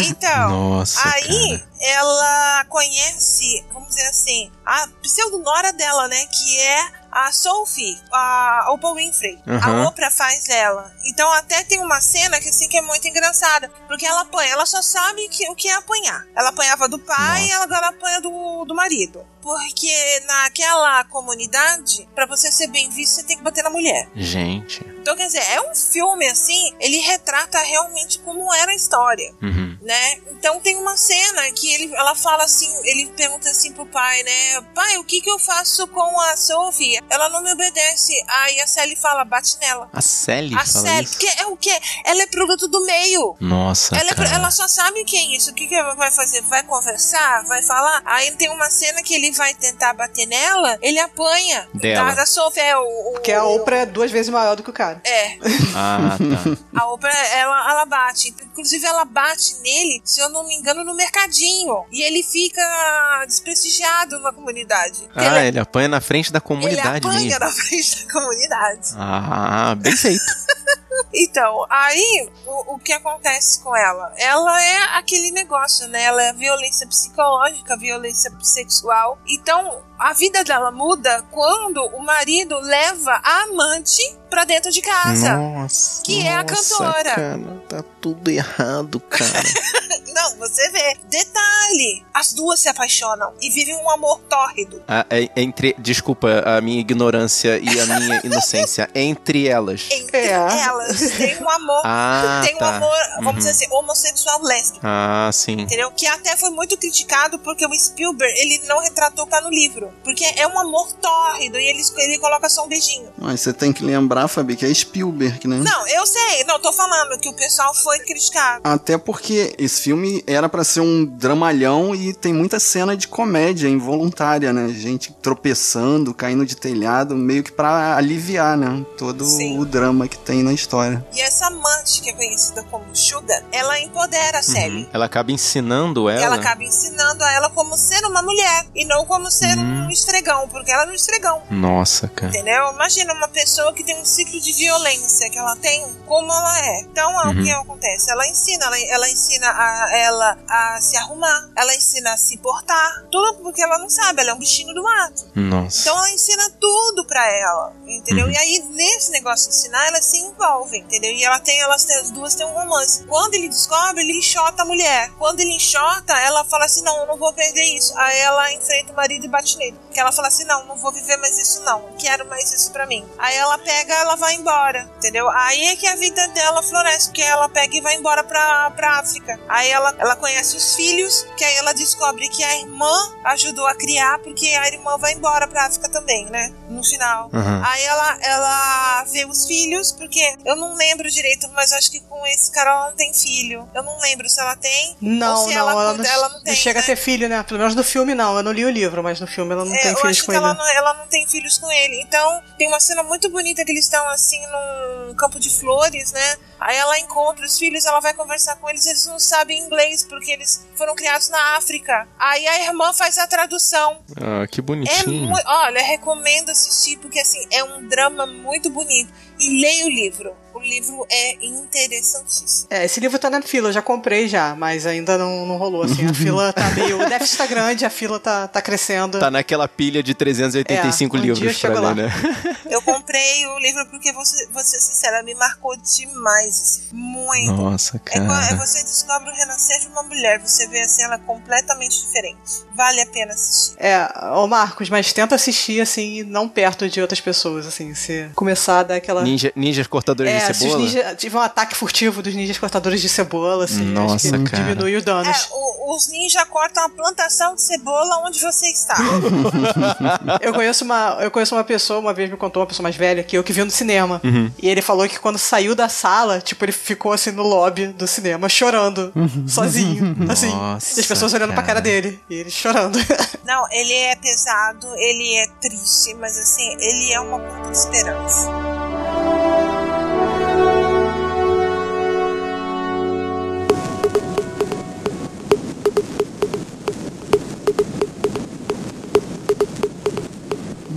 [0.00, 1.70] Então, Nossa, aí cara.
[1.80, 6.26] Ela conhece, vamos dizer assim, a pseudonora dela, né?
[6.26, 9.38] Que é a Sophie, a Oprah Winfrey.
[9.46, 9.84] Uhum.
[9.84, 10.92] A Oprah faz ela.
[11.06, 14.66] Então até tem uma cena que assim que é muito engraçada, porque ela apanha, ela
[14.66, 16.26] só sabe que, o que é apanhar.
[16.36, 19.24] Ela apanhava do pai e ela agora apanha do, do marido.
[19.40, 24.08] Porque naquela comunidade, pra você ser bem visto, você tem que bater na mulher.
[24.14, 24.84] Gente.
[24.98, 29.78] Então, quer dizer, é um filme assim, ele retrata realmente como era a história, Uhum.
[29.82, 30.14] né?
[30.32, 34.60] Então tem uma cena que ele, ela fala assim, ele pergunta assim pro pai, né?
[34.74, 37.00] Pai, o que que eu faço com a Sophie?
[37.10, 38.12] Ela não me obedece.
[38.28, 39.88] Aí a Sally fala, bate nela.
[39.92, 41.18] A Sally a fala Sally, isso?
[41.18, 41.78] que é o quê?
[42.04, 43.36] Ela é produto do meio.
[43.40, 45.50] Nossa, Ela, é ela só sabe o que é isso.
[45.50, 46.40] O que, que ela vai fazer?
[46.42, 47.44] Vai conversar?
[47.46, 48.02] Vai falar?
[48.04, 51.68] Aí tem uma cena que ele vai tentar bater nela, ele apanha.
[51.74, 52.10] Dela.
[52.10, 54.70] Da, da Sophie, é o, o- Porque a Oprah é duas vezes maior do que
[54.70, 55.00] o cara.
[55.04, 55.36] É,
[55.74, 56.80] Ah, tá.
[56.80, 58.34] a Oprah, ela, ela bate.
[58.52, 61.55] Inclusive, ela bate nele, se eu não me engano, no mercadinho.
[61.90, 65.08] E ele fica desprestigiado na comunidade.
[65.14, 67.40] Ah, ele apanha na frente da ele comunidade apanha mesmo.
[67.40, 68.88] na frente da comunidade.
[68.96, 70.22] Ah, bem feito.
[71.12, 74.12] Então, aí, o, o que acontece com ela?
[74.18, 76.02] Ela é aquele negócio, né?
[76.04, 79.18] Ela é violência psicológica, violência sexual.
[79.26, 85.36] Então, a vida dela muda quando o marido leva a amante pra dentro de casa.
[85.36, 86.02] Nossa.
[86.02, 87.14] Que é a nossa, cantora.
[87.14, 89.48] Cara, tá tudo errado, cara.
[90.14, 90.96] Não, você vê.
[91.04, 94.82] Detalhe: as duas se apaixonam e vivem um amor tórrido.
[94.88, 98.88] Ah, é- entre, desculpa a minha ignorância e a minha inocência.
[98.94, 99.88] Entre elas.
[99.90, 100.30] Entre É.
[100.32, 100.85] elas
[101.18, 101.82] tem um amor.
[101.84, 102.76] Ah, tem um tá.
[102.76, 103.38] amor, vamos Uhum.
[103.38, 104.80] dizer assim, homossexual lésbico.
[104.82, 105.52] Ah, sim.
[105.60, 105.90] Entendeu?
[105.90, 109.50] Que até foi muito criticado porque o Spielberg ele não retratou o que tá no
[109.50, 109.90] livro.
[110.04, 113.08] Porque é um amor tórrido e ele, ele coloca só um beijinho.
[113.18, 115.58] Mas você tem que lembrar, Fabi, que é Spielberg, né?
[115.58, 118.60] Não, eu sei, não, tô falando que o pessoal foi criticado.
[118.64, 123.68] Até porque esse filme era pra ser um dramalhão e tem muita cena de comédia
[123.68, 124.68] involuntária, né?
[124.68, 128.84] Gente tropeçando, caindo de telhado, meio que pra aliviar, né?
[128.98, 129.58] Todo Sim.
[129.58, 130.75] o drama que tem na história.
[131.12, 134.84] E essa amante que é conhecida como Sugar, ela empodera a Sally.
[134.84, 134.90] Uhum.
[134.92, 136.22] Ela acaba ensinando ela.
[136.24, 139.86] Ela acaba ensinando a ela como ser uma mulher e não como ser Hum.
[139.86, 141.42] um estregão, porque ela é um estregão.
[141.50, 142.28] Nossa, cara.
[142.28, 142.72] Entendeu?
[142.72, 146.80] Imagina uma pessoa que tem um ciclo de violência que ela tem, como ela é.
[146.80, 147.42] Então, é o Uhum.
[147.42, 148.10] que acontece?
[148.10, 153.04] Ela ensina, ela, ela ensina a ela a se arrumar, ela ensina a se portar,
[153.10, 155.24] tudo porque ela não sabe, ela é um bichinho do mato.
[155.34, 155.80] Nossa.
[155.82, 158.26] Então ela ensina tudo pra ela, entendeu?
[158.26, 158.32] Uhum.
[158.32, 160.18] E aí, nesse negócio de ensinar, elas se
[160.66, 161.12] envolvem, entendeu?
[161.12, 163.04] E ela tem, elas têm, as duas têm um romance.
[163.06, 165.10] Quando ele descobre, ele enxota a mulher.
[165.18, 167.96] Quando ele enxota, ela fala assim: não, eu não vou perder isso.
[167.96, 169.78] Aí ela enfrenta o marido e bate nele.
[169.92, 171.82] Que ela fala assim: não, não vou viver mais isso, não.
[171.82, 173.06] Não quero mais isso pra mim.
[173.18, 175.28] Aí ela pega, ela vai embora, entendeu?
[175.30, 178.98] Aí é que a vida dela floresce, porque ela pega e vai embora pra, pra
[178.98, 179.38] África.
[179.48, 182.92] Aí ela, ela conhece os filhos, que aí ela descobre que a irmã
[183.24, 186.52] ajudou a criar, porque a irmã vai embora pra África também, né?
[186.68, 187.30] No final.
[187.32, 187.62] Uhum.
[187.64, 192.26] Aí ela, ela vê os filhos, porque eu não lembro direito, mas acho que com
[192.26, 193.68] esse cara ela não tem filho.
[193.74, 196.42] Eu não lembro se ela tem Não, ou se não, ela, ela, não, ela não
[196.42, 196.54] tem.
[196.54, 196.84] chega né?
[196.84, 197.42] a ter filho, né?
[197.42, 198.36] Pelo menos no filme não.
[198.36, 200.26] Eu não li o livro, mas no filme ela não É, tem eu filhos acho
[200.26, 200.44] com que ele.
[200.44, 202.00] ela não, ela não tem filhos com ele.
[202.02, 206.36] Então, tem uma cena muito bonita que eles estão assim num campo de flores, né?
[206.58, 210.30] Aí ela encontra os filhos, ela vai conversar com eles, eles não sabem inglês porque
[210.32, 212.08] eles foram criados na África.
[212.18, 213.98] Aí a irmã faz a tradução.
[214.16, 215.28] Ah, que É bonitinho.
[215.28, 220.34] muito, olha, recomendo assistir porque assim é um drama muito bonito e leia o livro.
[220.66, 222.66] O livro é interessantíssimo.
[222.70, 225.82] É, esse livro tá na fila, eu já comprei já, mas ainda não, não rolou,
[225.84, 226.04] assim.
[226.06, 227.00] A fila tá meio.
[227.00, 229.18] O déficit tá grande, a fila tá, tá crescendo.
[229.20, 231.92] Tá naquela pilha de 385 É, um livros pra lá.
[231.92, 232.12] ler, né?
[232.68, 237.52] Eu comprei o livro porque você, você sincera, me marcou demais, esse- muito.
[237.52, 238.56] Nossa, É, quando- é cara.
[238.56, 242.64] você descobre o renascer de uma mulher, você vê assim ela completamente diferente.
[242.74, 243.76] Vale a pena assistir.
[243.78, 247.94] É, ô Marcos, mas tenta assistir, assim, não perto de outras pessoas, assim.
[247.94, 249.22] Se começar a dar aquela.
[249.22, 250.78] Ninja, ninjas cortadores é, de se os cebola?
[250.78, 254.62] ninja, tiver um ataque furtivo dos ninjas cortadores de cebola, assim, Nossa, acho que cara.
[254.64, 255.28] diminui os danos.
[255.28, 258.96] É, o- os ninjas cortam a plantação de cebola onde você está.
[260.40, 263.22] Eu conheço uma, eu conheço uma pessoa, uma vez me contou uma pessoa mais velha
[263.22, 264.20] que eu que viu no cinema.
[264.24, 264.50] Uhum.
[264.60, 268.06] E ele falou que quando saiu da sala, tipo, ele ficou assim no lobby do
[268.06, 269.12] cinema chorando,
[269.46, 270.48] sozinho, assim.
[270.50, 270.56] Uhum.
[270.72, 271.66] Nossa, e as pessoas olhando pra cara.
[271.66, 272.98] cara dele e ele chorando.
[273.44, 278.48] Não, ele é pesado, ele é triste, mas assim, ele é uma ponta de esperança.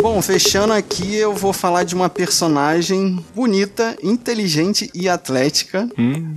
[0.02, 5.90] Bom, fechando aqui, eu vou falar de uma personagem bonita, inteligente e atlética.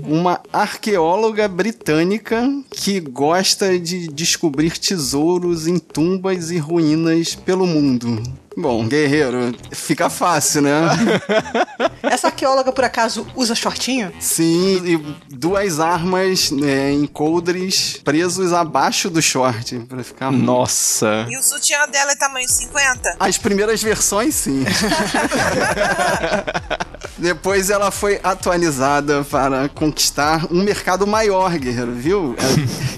[0.04, 8.20] Uma arqueóloga britânica que gosta de descobrir tesouros em tumbas e ruínas pelo mundo.
[8.56, 10.72] Bom, guerreiro, fica fácil, né?
[12.02, 14.12] Essa arqueóloga, por acaso, usa shortinho?
[14.20, 14.96] Sim, e
[15.34, 20.30] duas armas né, em coldres presos abaixo do short, pra ficar...
[20.30, 21.26] Nossa.
[21.30, 23.16] E o sutiã dela é tamanho 50?
[23.18, 24.64] As primeiras versões, sim.
[27.18, 32.34] Depois ela foi atualizada para conquistar um mercado maior, guerreiro, viu?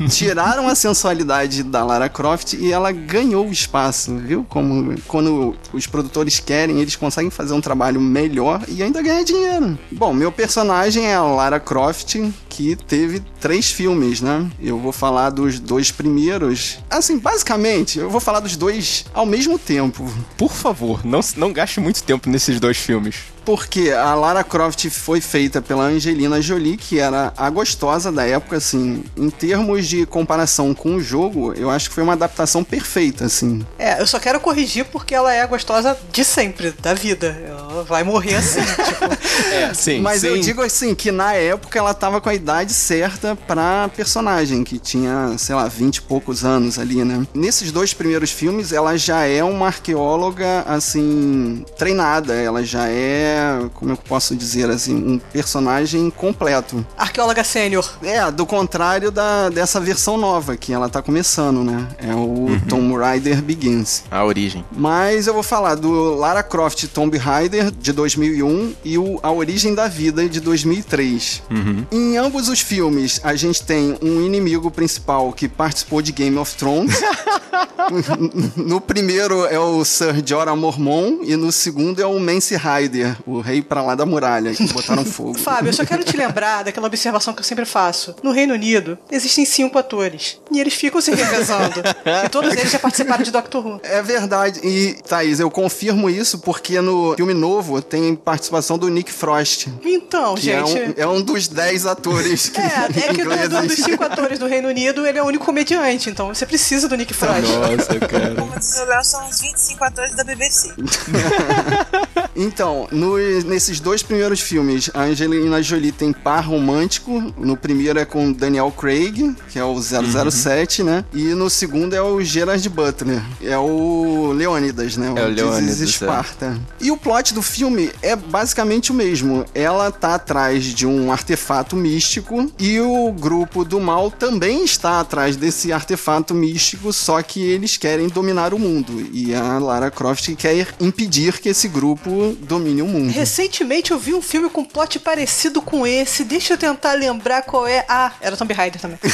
[0.01, 4.47] É, Tiraram a sensualidade da Lara Croft e ela ganhou espaço, viu?
[4.49, 9.79] Como quando os produtores querem, eles conseguem fazer um trabalho melhor e ainda ganhar dinheiro.
[9.91, 12.17] Bom, meu personagem é a Lara Croft,
[12.55, 14.49] que teve três filmes, né?
[14.61, 16.79] Eu vou falar dos dois primeiros.
[16.89, 20.09] Assim, basicamente, eu vou falar dos dois ao mesmo tempo.
[20.39, 23.17] Por favor, não, não gaste muito tempo nesses dois filmes.
[23.45, 28.57] Porque a Lara Croft foi feita pela Angelina Jolie, que era a gostosa da época,
[28.57, 29.05] assim.
[29.17, 33.67] Em termos de comparação com o jogo, eu acho que foi uma adaptação perfeita, assim.
[33.79, 37.37] É, eu só quero corrigir porque ela é a gostosa de sempre, da vida.
[37.75, 39.53] Ela vai morrer assim, tipo.
[39.53, 40.01] É, sim.
[40.01, 40.29] Mas sim.
[40.29, 44.79] eu digo assim, que na época ela tava com a idade certa pra personagem, que
[44.79, 47.27] tinha, sei lá, 20 e poucos anos ali, né?
[47.35, 52.35] Nesses dois primeiros filmes, ela já é uma arqueóloga, assim, treinada.
[52.35, 56.87] Ela já é, como eu posso dizer, assim, um personagem completo.
[56.97, 57.99] Arqueóloga sênior.
[58.05, 61.89] É, do contrário da, dessa versão nova, que ela tá começando, né?
[61.99, 64.05] É o Tomb Raider Begins.
[64.13, 64.65] A origem.
[64.71, 69.75] Mas eu vou falar do Lara Croft Tomb Raider de 2001 e o A Origem
[69.75, 71.43] da Vida de 2003.
[71.91, 76.55] Em ambos os filmes, a gente tem um inimigo principal que participou de Game of
[76.57, 76.95] Thrones.
[78.57, 83.41] no primeiro é o Sir Jorah Mormon e no segundo é o Mance Rider, o
[83.41, 85.39] rei pra lá da muralha, que botaram fogo.
[85.39, 88.15] Fábio, eu só quero te lembrar daquela observação que eu sempre faço.
[88.23, 90.41] No Reino Unido, existem cinco atores.
[90.51, 91.83] E eles ficam se revezando.
[92.25, 93.81] e todos eles já participaram de Doctor Who.
[93.83, 94.61] É verdade.
[94.63, 99.69] E, Thaís, eu confirmo isso porque no filme novo novo tem participação do Nick Frost.
[99.85, 100.77] Então, Que gente.
[100.79, 104.03] é, um, é um dos 10 atores que, É, é que do- do- dos cinco
[104.05, 107.43] atores do Reino Unido, ele é o único comediante, então você precisa do Nick Frost.
[107.43, 108.35] Nossa, cara.
[108.35, 110.73] Como diz o Léo, são os 25 atores da BBC.
[112.37, 117.33] Então, no- nesses dois primeiros filmes, a Angelina Jolie tem par romântico.
[117.39, 121.05] No primeiro é com Daniel Craig, que é o 007, né?
[121.13, 125.09] E no segundo é o Gerard Butler, é o Leônidas, né?
[125.09, 125.85] É o This is Leônidas, é.
[125.85, 126.61] Esparta.
[126.81, 129.45] E o plot do filme é basicamente o mesmo.
[129.55, 135.37] Ela tá atrás de um artefato místico e o grupo do mal também está atrás
[135.37, 139.07] desse artefato místico, só que eles querem dominar o mundo.
[139.13, 143.11] E a Lara Croft quer impedir que esse grupo domine o mundo.
[143.11, 146.25] Recentemente eu vi um filme com plot parecido com esse.
[146.25, 147.85] Deixa eu tentar lembrar qual é.
[147.89, 148.99] Ah, era Tomb Raider também.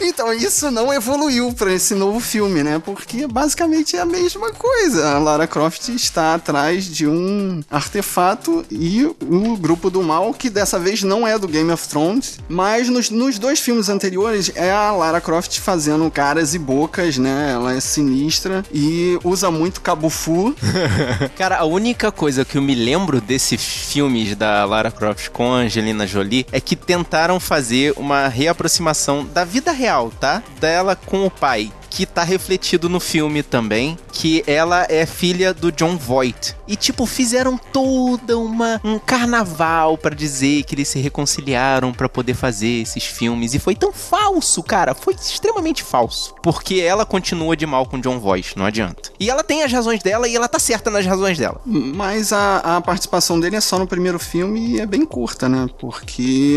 [0.00, 2.80] Então, isso não evoluiu pra esse novo filme, né?
[2.84, 5.14] Porque basicamente é a mesma coisa.
[5.14, 10.78] A Lara Croft está atrás de um artefato e o grupo do mal, que dessa
[10.78, 14.90] vez não é do Game of Thrones, mas nos, nos dois filmes anteriores é a
[14.90, 17.52] Lara Croft fazendo caras e bocas, né?
[17.52, 20.54] Ela é sinistra e usa muito cabufu.
[21.42, 26.06] Cara, a única coisa que eu me lembro desses filmes da Lara Croft com Angelina
[26.06, 30.40] Jolie é que tentaram fazer uma reaproximação da vida real, tá?
[30.60, 31.72] Dela com o pai.
[31.94, 36.56] Que tá refletido no filme também, que ela é filha do John Voight.
[36.66, 42.32] E, tipo, fizeram toda uma um carnaval pra dizer que eles se reconciliaram pra poder
[42.32, 43.52] fazer esses filmes.
[43.52, 44.94] E foi tão falso, cara.
[44.94, 46.34] Foi extremamente falso.
[46.42, 49.10] Porque ela continua de mal com John Voight, não adianta.
[49.20, 51.60] E ela tem as razões dela e ela tá certa nas razões dela.
[51.66, 55.66] Mas a, a participação dele é só no primeiro filme e é bem curta, né?
[55.78, 56.56] Porque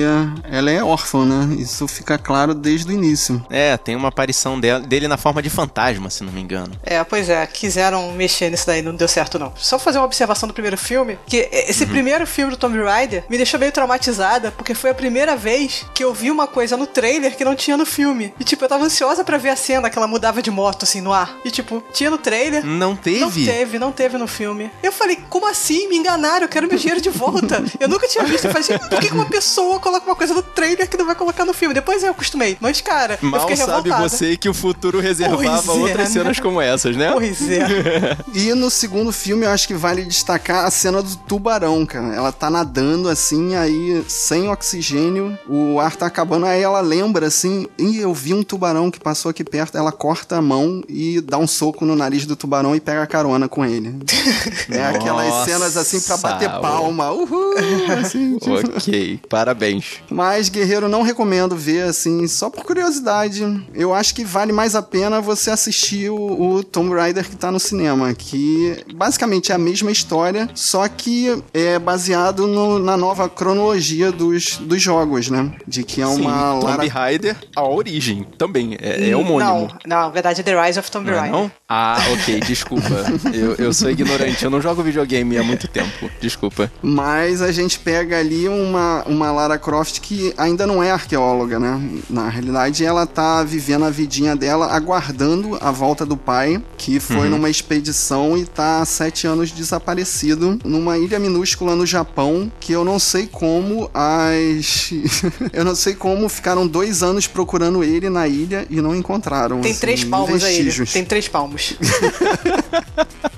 [0.49, 1.55] ela é órfã, né?
[1.55, 3.45] Isso fica claro desde o início.
[3.49, 6.79] É, tem uma aparição dela- dele na forma de fantasma, se não me engano.
[6.83, 9.51] É, pois é, quiseram mexer nisso daí, não deu certo não.
[9.55, 13.35] Só fazer uma observação do primeiro filme, que esse primeiro filme do Tomb Raider me
[13.35, 17.35] deixou meio traumatizada, porque foi a primeira vez que eu vi uma coisa no trailer
[17.35, 18.35] que não tinha no filme.
[18.39, 21.01] E tipo, eu tava ansiosa pra ver a cena que ela mudava de moto assim
[21.01, 21.35] no ar.
[21.43, 22.63] E tipo, tinha no trailer.
[22.63, 23.19] Não teve?
[23.21, 24.69] Não teve, não teve no filme.
[24.83, 25.87] Eu falei, como assim?
[25.87, 27.63] Me enganaram, eu quero meu dinheiro de volta.
[27.79, 28.45] Eu nunca tinha visto.
[28.45, 31.45] Eu falei, por que uma pessoa coloca uma coisa no trailer que não vai colocar
[31.45, 31.73] no filme?
[31.73, 32.57] Depois eu acostumei.
[32.59, 34.07] Mas, cara, eu Mal fiquei sabe revoltada.
[34.09, 36.05] você que o futuro reservava Pois é, outras né?
[36.05, 37.11] cenas como essas, né?
[37.11, 38.17] Pois é.
[38.33, 42.13] E no segundo filme eu acho que vale destacar a cena do tubarão, cara.
[42.13, 47.67] Ela tá nadando assim, aí sem oxigênio, o ar tá acabando, aí ela lembra assim,
[47.77, 51.37] e eu vi um tubarão que passou aqui perto, ela corta a mão e dá
[51.37, 53.95] um soco no nariz do tubarão e pega a carona com ele.
[54.69, 56.59] É aquelas Nossa, cenas assim pra bater ué.
[56.59, 57.11] palma.
[57.11, 57.53] Uhul!
[57.99, 58.55] Assim, tipo.
[58.55, 60.01] ok, parabéns.
[60.09, 63.43] Mas, Guerreiro, não recomendo ver, assim, só por curiosidade.
[63.73, 67.51] Eu acho que vale mais a pena você assistir o, o Tomb Raider que tá
[67.51, 73.27] no cinema, que basicamente é a mesma história, só que é baseado no- na nova
[73.29, 75.51] cronologia dos, dos jogos, né?
[75.67, 76.87] De que é Sim, uma Tomb Lara...
[76.89, 79.39] Raider, a origem também, é, é homônimo.
[79.39, 81.39] Não, não, na verdade é The Rise of Tomb Não é Raider.
[81.39, 81.51] não?
[81.67, 82.85] Ah, ok, desculpa.
[83.33, 86.09] eu, eu sou ignorante, eu não jogo videogame há muito tempo.
[86.21, 86.71] Desculpa.
[86.81, 91.81] Mas a gente pega ali uma, uma Lara Croft que ainda não é arqueóloga, né?
[92.09, 97.27] Na realidade, ela tá vivendo a vidinha dela, aguardando a volta do pai, que foi
[97.27, 102.85] numa expedição e tá há sete anos desaparecido numa ilha minúscula no Japão, que eu
[102.85, 104.89] não sei como as.
[105.51, 109.59] eu não sei como ficaram dois anos procurando ele na ilha e não encontraram.
[109.61, 110.55] Tem assim, três palmos aí.
[110.55, 110.93] vestígios.
[110.93, 111.75] Tem três palmos.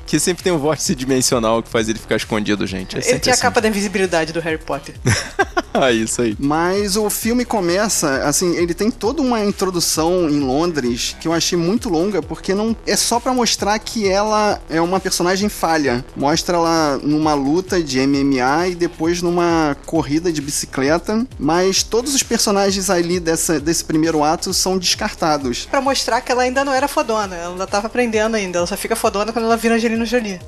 [0.06, 2.96] Que sempre tem um vórtice dimensional que faz ele ficar escondido, gente.
[2.96, 3.42] É Ele tinha a assim.
[3.42, 4.96] capa da invisibilidade do Harry Potter.
[5.84, 6.36] ah, isso aí.
[6.40, 11.58] Mas o filme começa, assim, ele tem toda uma introdução em Londres que eu achei
[11.58, 16.04] muito longa, porque não é só pra mostrar que ela é uma personagem falha.
[16.16, 22.24] Mostra ela numa luta de MMA e depois numa corrida de bicicleta, mas todos os
[22.24, 25.66] personagens ali dessa, desse primeiro ato são descartados.
[25.70, 27.36] Pra mostrar que ela ainda não era fodona.
[27.36, 28.58] Ela ainda tava aprendendo ainda.
[28.60, 30.40] Ela só fica fodona quando ela vira Angelina Jolie.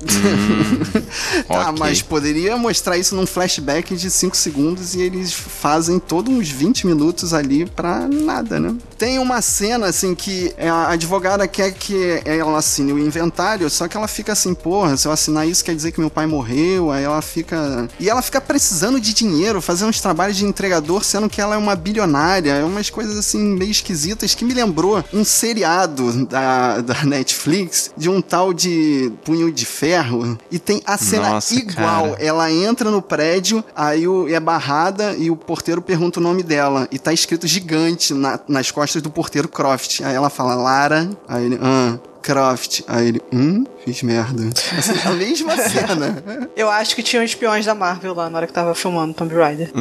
[1.48, 1.78] Tá, Ok.
[1.78, 6.86] mas poderia mostrar isso num flashback de 5 segundos e eles fazem todos uns 20
[6.86, 8.74] minutos ali pra nada, né?
[8.98, 13.96] Tem uma cena, assim, que a advogada quer que ela assine o inventário, só que
[13.96, 17.04] ela fica assim, porra, se eu assinar isso quer dizer que meu pai morreu, aí
[17.04, 17.88] ela fica...
[17.98, 21.58] E ela fica precisando de dinheiro, fazer uns trabalhos de entregador, sendo que ela é
[21.58, 27.04] uma bilionária, é umas coisas, assim, meio esquisitas, que me lembrou um seriado da, da
[27.04, 32.22] Netflix, de um tal de Punho de Ferro, e tem a cena Nossa, igual, cara.
[32.22, 36.88] ela entra no prédio, aí o, é barrada e o porteiro pergunta o nome dela.
[36.90, 40.00] E tá escrito gigante na- nas costas do porteiro Croft.
[40.02, 41.08] Aí ela fala, Lara.
[41.28, 41.98] Aí ele, ah.
[42.22, 42.82] Croft.
[42.86, 44.42] Aí ele, hum, fiz merda.
[44.78, 46.22] Assim, a mesma cena.
[46.56, 49.70] Eu acho que tinham espiões da Marvel lá na hora que tava filmando Tomb Raider.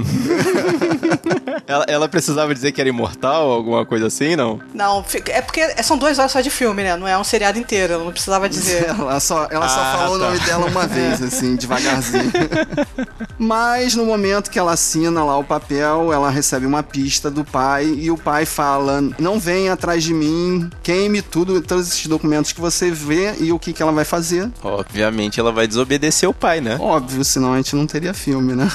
[1.67, 4.59] Ela, ela precisava dizer que era imortal, alguma coisa assim, não?
[4.73, 6.95] Não, é porque são duas horas só de filme, né?
[6.97, 8.85] Não é um seriado inteiro, ela não precisava dizer.
[8.89, 10.25] Ela só, ela só Ah, falou o tá.
[10.25, 12.31] nome dela uma vez, assim, devagarzinho.
[13.37, 17.85] Mas no momento que ela assina lá o papel, ela recebe uma pista do pai
[17.85, 22.61] e o pai fala: Não venha atrás de mim, queime tudo, todos esses documentos que
[22.61, 24.49] você vê e o que, que ela vai fazer.
[24.63, 26.77] Obviamente ela vai desobedecer o pai, né?
[26.79, 28.69] Óbvio, senão a gente não teria filme, né?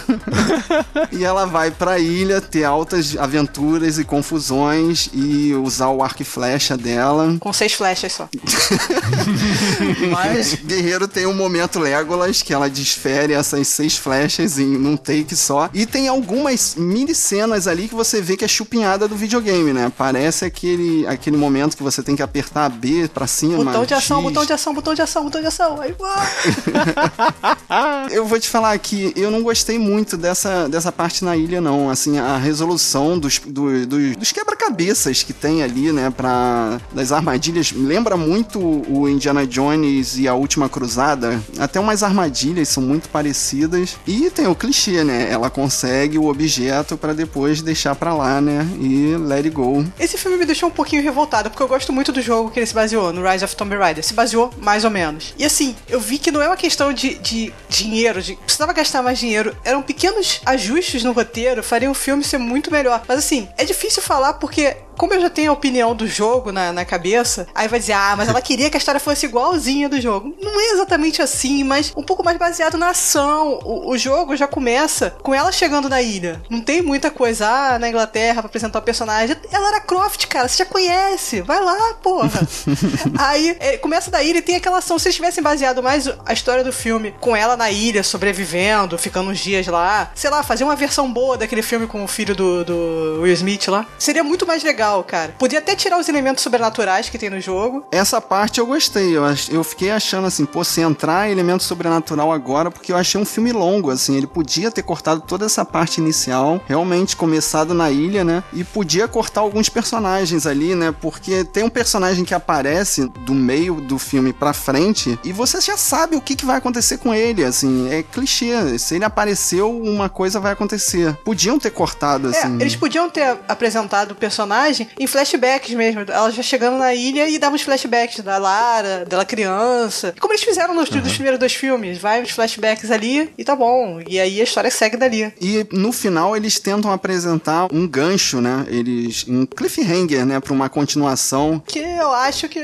[1.12, 6.24] e ela vai pra ilha ter altas aventuras e confusões e usar o arco e
[6.24, 7.36] flecha dela.
[7.40, 8.28] Com seis flechas só.
[10.10, 15.34] Mas Guerreiro tem um momento Legolas que ela desfere essas seis flechas em num take
[15.36, 15.68] só.
[15.72, 19.92] E tem algumas mini cenas ali que você vê que é chupinhada do videogame, né?
[19.96, 23.43] Parece aquele, aquele momento que você tem que apertar B pra cima.
[23.48, 25.80] Botão de ação, botão de ação, botão de ação, botão de ação.
[25.80, 25.94] Aí!
[28.10, 31.90] Eu vou te falar que eu não gostei muito dessa, dessa parte na ilha, não.
[31.90, 37.72] Assim, a resolução dos, do- do- dos quebra-cabeças que tem ali, né, pra, das armadilhas,
[37.72, 41.40] lembra muito o Indiana Jones e a Última Cruzada.
[41.58, 43.96] Até umas armadilhas são muito parecidas.
[44.06, 45.28] E tem o clichê, né?
[45.30, 49.84] Ela consegue o objeto pra depois deixar pra lá, né, e let it go.
[49.98, 52.66] Esse filme me deixou um pouquinho revoltada, porque eu gosto muito do jogo que ele
[52.66, 54.04] se baseou, no Rise of Tomb Raider.
[54.04, 55.34] Se baseou mais ou menos.
[55.38, 59.02] E assim, eu vi que não é uma questão de, de dinheiro, de precisava gastar
[59.02, 59.56] mais dinheiro.
[59.64, 63.02] Eram pequenos ajustes no roteiro, fariam o filme ser muito melhor.
[63.08, 64.76] Mas assim, é difícil falar porque.
[64.96, 68.14] Como eu já tenho a opinião do jogo na, na cabeça, aí vai dizer, ah,
[68.16, 70.34] mas ela queria que a história fosse igualzinha do jogo.
[70.40, 73.60] Não é exatamente assim, mas um pouco mais baseado na ação.
[73.64, 76.42] O, o jogo já começa com ela chegando na ilha.
[76.48, 79.36] Não tem muita coisa, ah, na Inglaterra pra apresentar o personagem.
[79.50, 81.40] Ela era Croft, cara, você já conhece.
[81.42, 82.30] Vai lá, porra.
[83.18, 84.98] Aí é, começa da ilha e tem aquela ação.
[84.98, 89.30] Se eles tivessem baseado mais a história do filme com ela na ilha, sobrevivendo, ficando
[89.30, 92.64] uns dias lá, sei lá, fazer uma versão boa daquele filme com o filho do,
[92.64, 95.34] do Will Smith lá, seria muito mais legal, cara.
[95.38, 97.84] Podia até tirar os elementos sobrenaturais que tem no jogo.
[97.90, 99.16] Essa parte eu gostei.
[99.16, 103.20] Eu, ach- eu fiquei achando assim, pô, se entrar elemento sobrenatural agora, porque eu achei
[103.20, 104.16] um filme longo, assim.
[104.16, 108.42] Ele podia ter cortado toda essa parte inicial, realmente começado na ilha, né?
[108.52, 110.94] E podia cortar alguns personagens ali, né?
[111.00, 115.76] Porque tem um personagem que aparece do meio do filme pra frente e você já
[115.76, 117.88] sabe o que, que vai acontecer com ele, assim.
[117.90, 118.78] É clichê.
[118.78, 121.14] Se ele apareceu, uma coisa vai acontecer.
[121.24, 122.56] Podiam ter cortado, É, assim.
[122.60, 126.02] eles podiam ter apresentado o personagem em flashbacks mesmo.
[126.08, 130.14] Ela já chegando na ilha e dava uns flashbacks da Lara, dela criança.
[130.20, 131.98] Como eles fizeram nos, dos primeiros dois filmes.
[131.98, 134.00] Vai uns flashbacks ali e tá bom.
[134.08, 135.32] E aí a história segue dali.
[135.40, 138.64] E no final eles tentam apresentar um gancho, né?
[138.68, 139.26] Eles.
[139.28, 140.40] um cliffhanger, né?
[140.40, 141.62] Pra uma continuação.
[141.66, 142.60] Que eu acho que.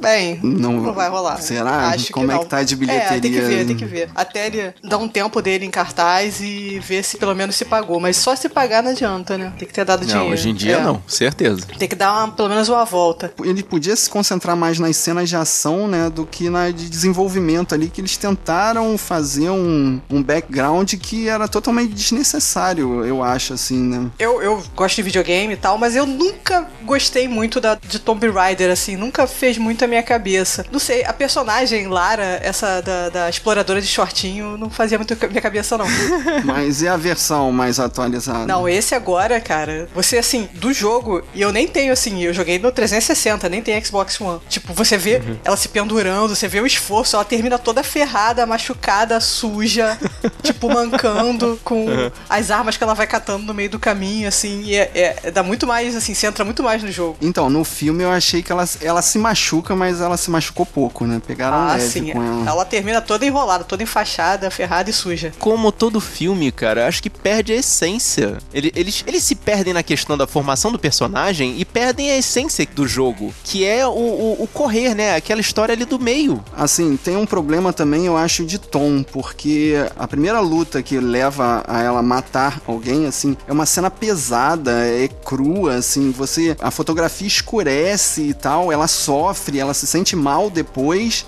[0.00, 1.40] Bem, Não- não, vai rolar.
[1.40, 1.88] Será?
[1.88, 2.42] Acho Como que é não.
[2.44, 2.86] que tá de É, tem
[3.20, 3.42] que bilheteria?
[3.48, 4.10] ver, tem que ver.
[4.14, 7.98] Até ele dar um tempo dele em cartaz e ver se pelo menos se pagou.
[7.98, 9.52] Mas só se pagar não adianta, né?
[9.58, 10.32] Tem que ter dado Não, dinheiro.
[10.32, 10.82] hoje em dia É.
[10.82, 11.66] não, certeza.
[11.78, 13.32] Tem que dar uma- pelo menos uma volta.
[13.42, 16.10] Ele podia se concentrar mais nas cenas de ação, né?
[16.10, 21.48] Do que na de desenvolvimento ali, que eles tentaram fazer um, um background que era
[21.48, 24.10] totalmente desnecessário, eu acho, assim, né?
[24.18, 28.28] Eu, eu gosto de videogame e tal, mas eu nunca gostei muito da, de Tomb
[28.30, 30.64] Raider, assim, nunca fez muito a minha cabeça.
[30.70, 35.26] Não sei, a personagem Lara, essa da, da exploradora de shortinho, não fazia muito a
[35.28, 35.86] minha cabeça, não.
[36.44, 38.46] Mas e a versão mais atualizada?
[38.46, 42.58] Não, esse agora, cara, você assim, do jogo, e eu nem tenho assim, eu joguei
[42.58, 44.40] no 360, nem tem Xbox One.
[44.48, 49.20] Tipo, você vê ela se pendurando, você vê o esforço, ela termina toda ferrada, machucada,
[49.20, 49.98] suja,
[50.42, 51.86] tipo, mancando, com
[52.28, 54.90] as armas que ela vai catando no meio do caminho, assim, e é,
[55.22, 57.16] é- dá muito mais, assim, você entra muito mais no jogo.
[57.20, 61.06] Então, no filme eu achei que ela, ela se machuca, mas ela se machucou pouco,
[61.06, 61.20] né?
[61.24, 62.10] Pegaram Ah, leve sim.
[62.12, 62.48] com ela.
[62.50, 65.32] Ela termina toda enrolada, toda enfaixada, ferrada e suja.
[65.38, 68.38] Como todo filme, cara, acho que perde a essência.
[68.52, 72.66] Ele- Eles, eles se perdem na questão da formação do personagem e perdem a essência
[72.74, 75.14] do jogo, que é o, o- o correr, né?
[75.16, 76.42] Aquela história ali do meio.
[76.56, 81.62] Assim, tem um problema também, eu acho, de tom, porque a primeira luta que leva
[81.66, 86.56] a ela matar alguém, assim, é uma cena pesada, é crua, assim, você.
[86.60, 91.26] A fotografia escurece e tal, ela sofre, ela se sente mal depois,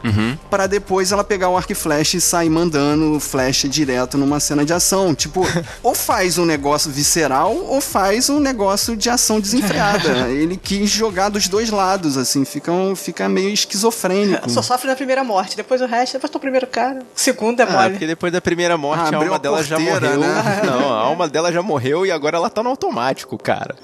[0.51, 4.65] pra depois ela pegar o arco e flash e sair mandando flash direto numa cena
[4.65, 5.15] de ação.
[5.15, 5.43] Tipo,
[5.83, 10.29] ou faz um negócio visceral, ou faz um negócio de ação desenfreada.
[10.31, 14.49] Ele quis jogar dos dois lados, assim, fica, um- fica meio esquizofrênico.
[14.51, 17.01] Só sofre na primeira morte, depois o resto, depois tô o primeiro cara.
[17.01, 17.91] O segundo é Ah, mole.
[17.91, 20.19] porque depois da primeira morte Ah, a alma a dela já morreu.
[20.21, 20.63] né?
[20.65, 23.75] Não, a alma dela já morreu e agora ela tá no automático, cara.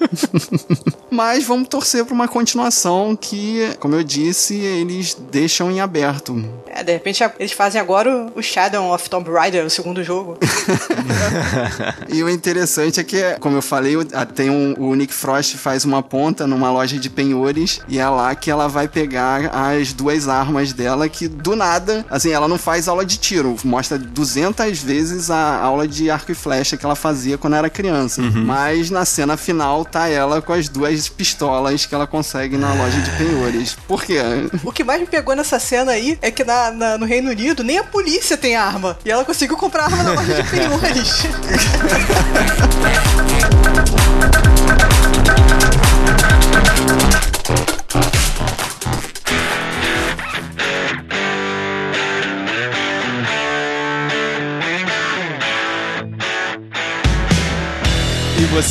[1.09, 6.43] Mas vamos torcer pra uma continuação que, como eu disse, se eles deixam em aberto.
[6.67, 10.37] É, de repente eles fazem agora o- Shadow of Tomb Raider, o segundo jogo.
[12.09, 13.95] E o interessante é que, como eu falei,
[14.35, 18.33] tem um, o Nick Frost faz uma ponta numa loja de penhores e é lá
[18.35, 22.87] que ela vai pegar as duas armas dela que do nada, assim, ela não faz
[22.87, 27.37] aula de tiro, mostra 200 vezes a aula de arco e flecha que ela fazia
[27.37, 28.21] quando era criança.
[28.21, 32.99] Mas na cena final tá ela com as duas pistolas que ela consegue na loja
[33.01, 33.75] de penhores.
[33.87, 34.19] Por quê?
[34.63, 37.63] O que mais me pegou nessa cena aí é que na, na- no Reino Unido
[37.63, 38.97] nem a polícia tem arma.
[39.05, 41.23] E ela conseguiu comprar arma na loja de penhores.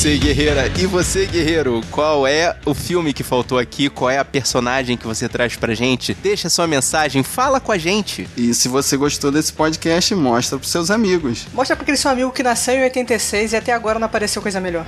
[0.05, 0.71] você, guerreira?
[0.77, 1.81] E você, guerreiro?
[1.89, 3.89] Qual é o filme que faltou aqui?
[3.89, 6.13] Qual é a personagem que você traz pra gente?
[6.13, 8.29] Deixa sua mensagem, fala com a gente.
[8.37, 11.47] E se você gostou desse podcast, mostra pros seus amigos.
[11.51, 14.61] Mostra pra aquele seu amigo que nasceu em 86 e até agora não apareceu coisa
[14.61, 14.85] melhor.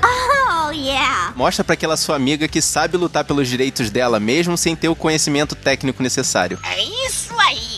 [1.36, 4.96] Mostra pra aquela sua amiga que sabe lutar pelos direitos dela, mesmo sem ter o
[4.96, 6.60] conhecimento técnico necessário.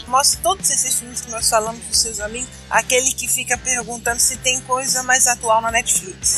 [0.10, 2.50] Mostre todos esses filmes que nós falamos pros seus amigos.
[2.70, 6.38] Aquele que fica perguntando se tem coisa mais atual na Netflix.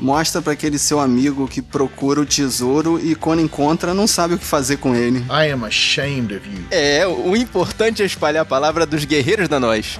[0.00, 4.38] Mostra pra aquele seu amigo que procura o tesouro e quando encontra não sabe o
[4.38, 5.20] que fazer com ele.
[5.30, 6.64] I am ashamed of you.
[6.70, 9.98] É, o importante é espalhar a palavra dos guerreiros da nós.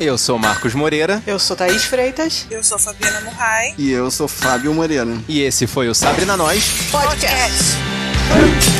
[0.00, 2.46] Eu sou Marcos Moreira Eu sou Thaís Freitas.
[2.50, 3.74] Eu sou Fabiana Murray.
[3.78, 5.16] E eu sou Fábio Moreira.
[5.26, 6.62] e esse foi o Sabre na Nós.
[6.90, 8.73] Podcast.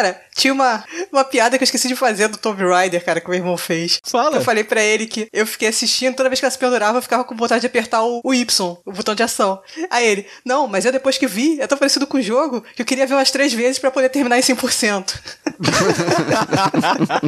[0.00, 0.82] Cara, tinha uma,
[1.12, 3.58] uma piada que eu esqueci de fazer do Tomb Raider, cara, que o meu irmão
[3.58, 3.98] fez.
[4.02, 4.36] Fala.
[4.36, 7.02] Eu falei pra ele que eu fiquei assistindo, toda vez que ela se pendurava, eu
[7.02, 9.60] ficava com vontade de apertar o, o Y, o botão de ação.
[9.90, 12.80] Aí ele, não, mas eu depois que vi, é tão parecido com o jogo que
[12.80, 15.12] eu queria ver umas três vezes pra poder terminar em 100%.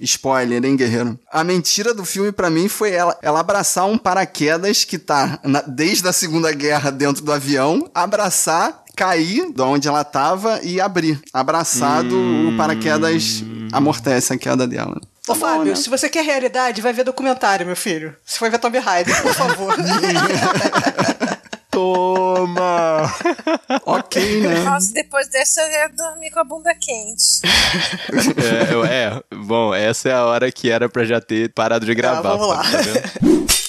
[0.00, 1.18] Spoiler, hein, guerreiro?
[1.30, 5.60] A mentira do filme pra mim foi ela, ela abraçar um paraquedas que tá na-
[5.60, 11.20] desde a Segunda Guerra dentro do avião, abraçar, cair de onde ela tava e abrir.
[11.32, 12.16] Abraçado,
[12.48, 14.98] o paraquedas amortece a queda dela.
[15.28, 18.16] Ô, Fábio, se você quer realidade, vai ver documentário, meu filho.
[18.24, 19.74] Se for ver Tomb Raider, por favor.
[21.68, 23.02] Toma!
[23.84, 24.60] ok, né?
[24.60, 27.42] Nossa, depois dessa eu ia dormir com a bunda quente.
[28.34, 32.36] É, é, bom, essa é a hora que era pra já ter parado de gravar.
[32.36, 32.62] vamos lá.
[32.62, 33.46] tá vendo?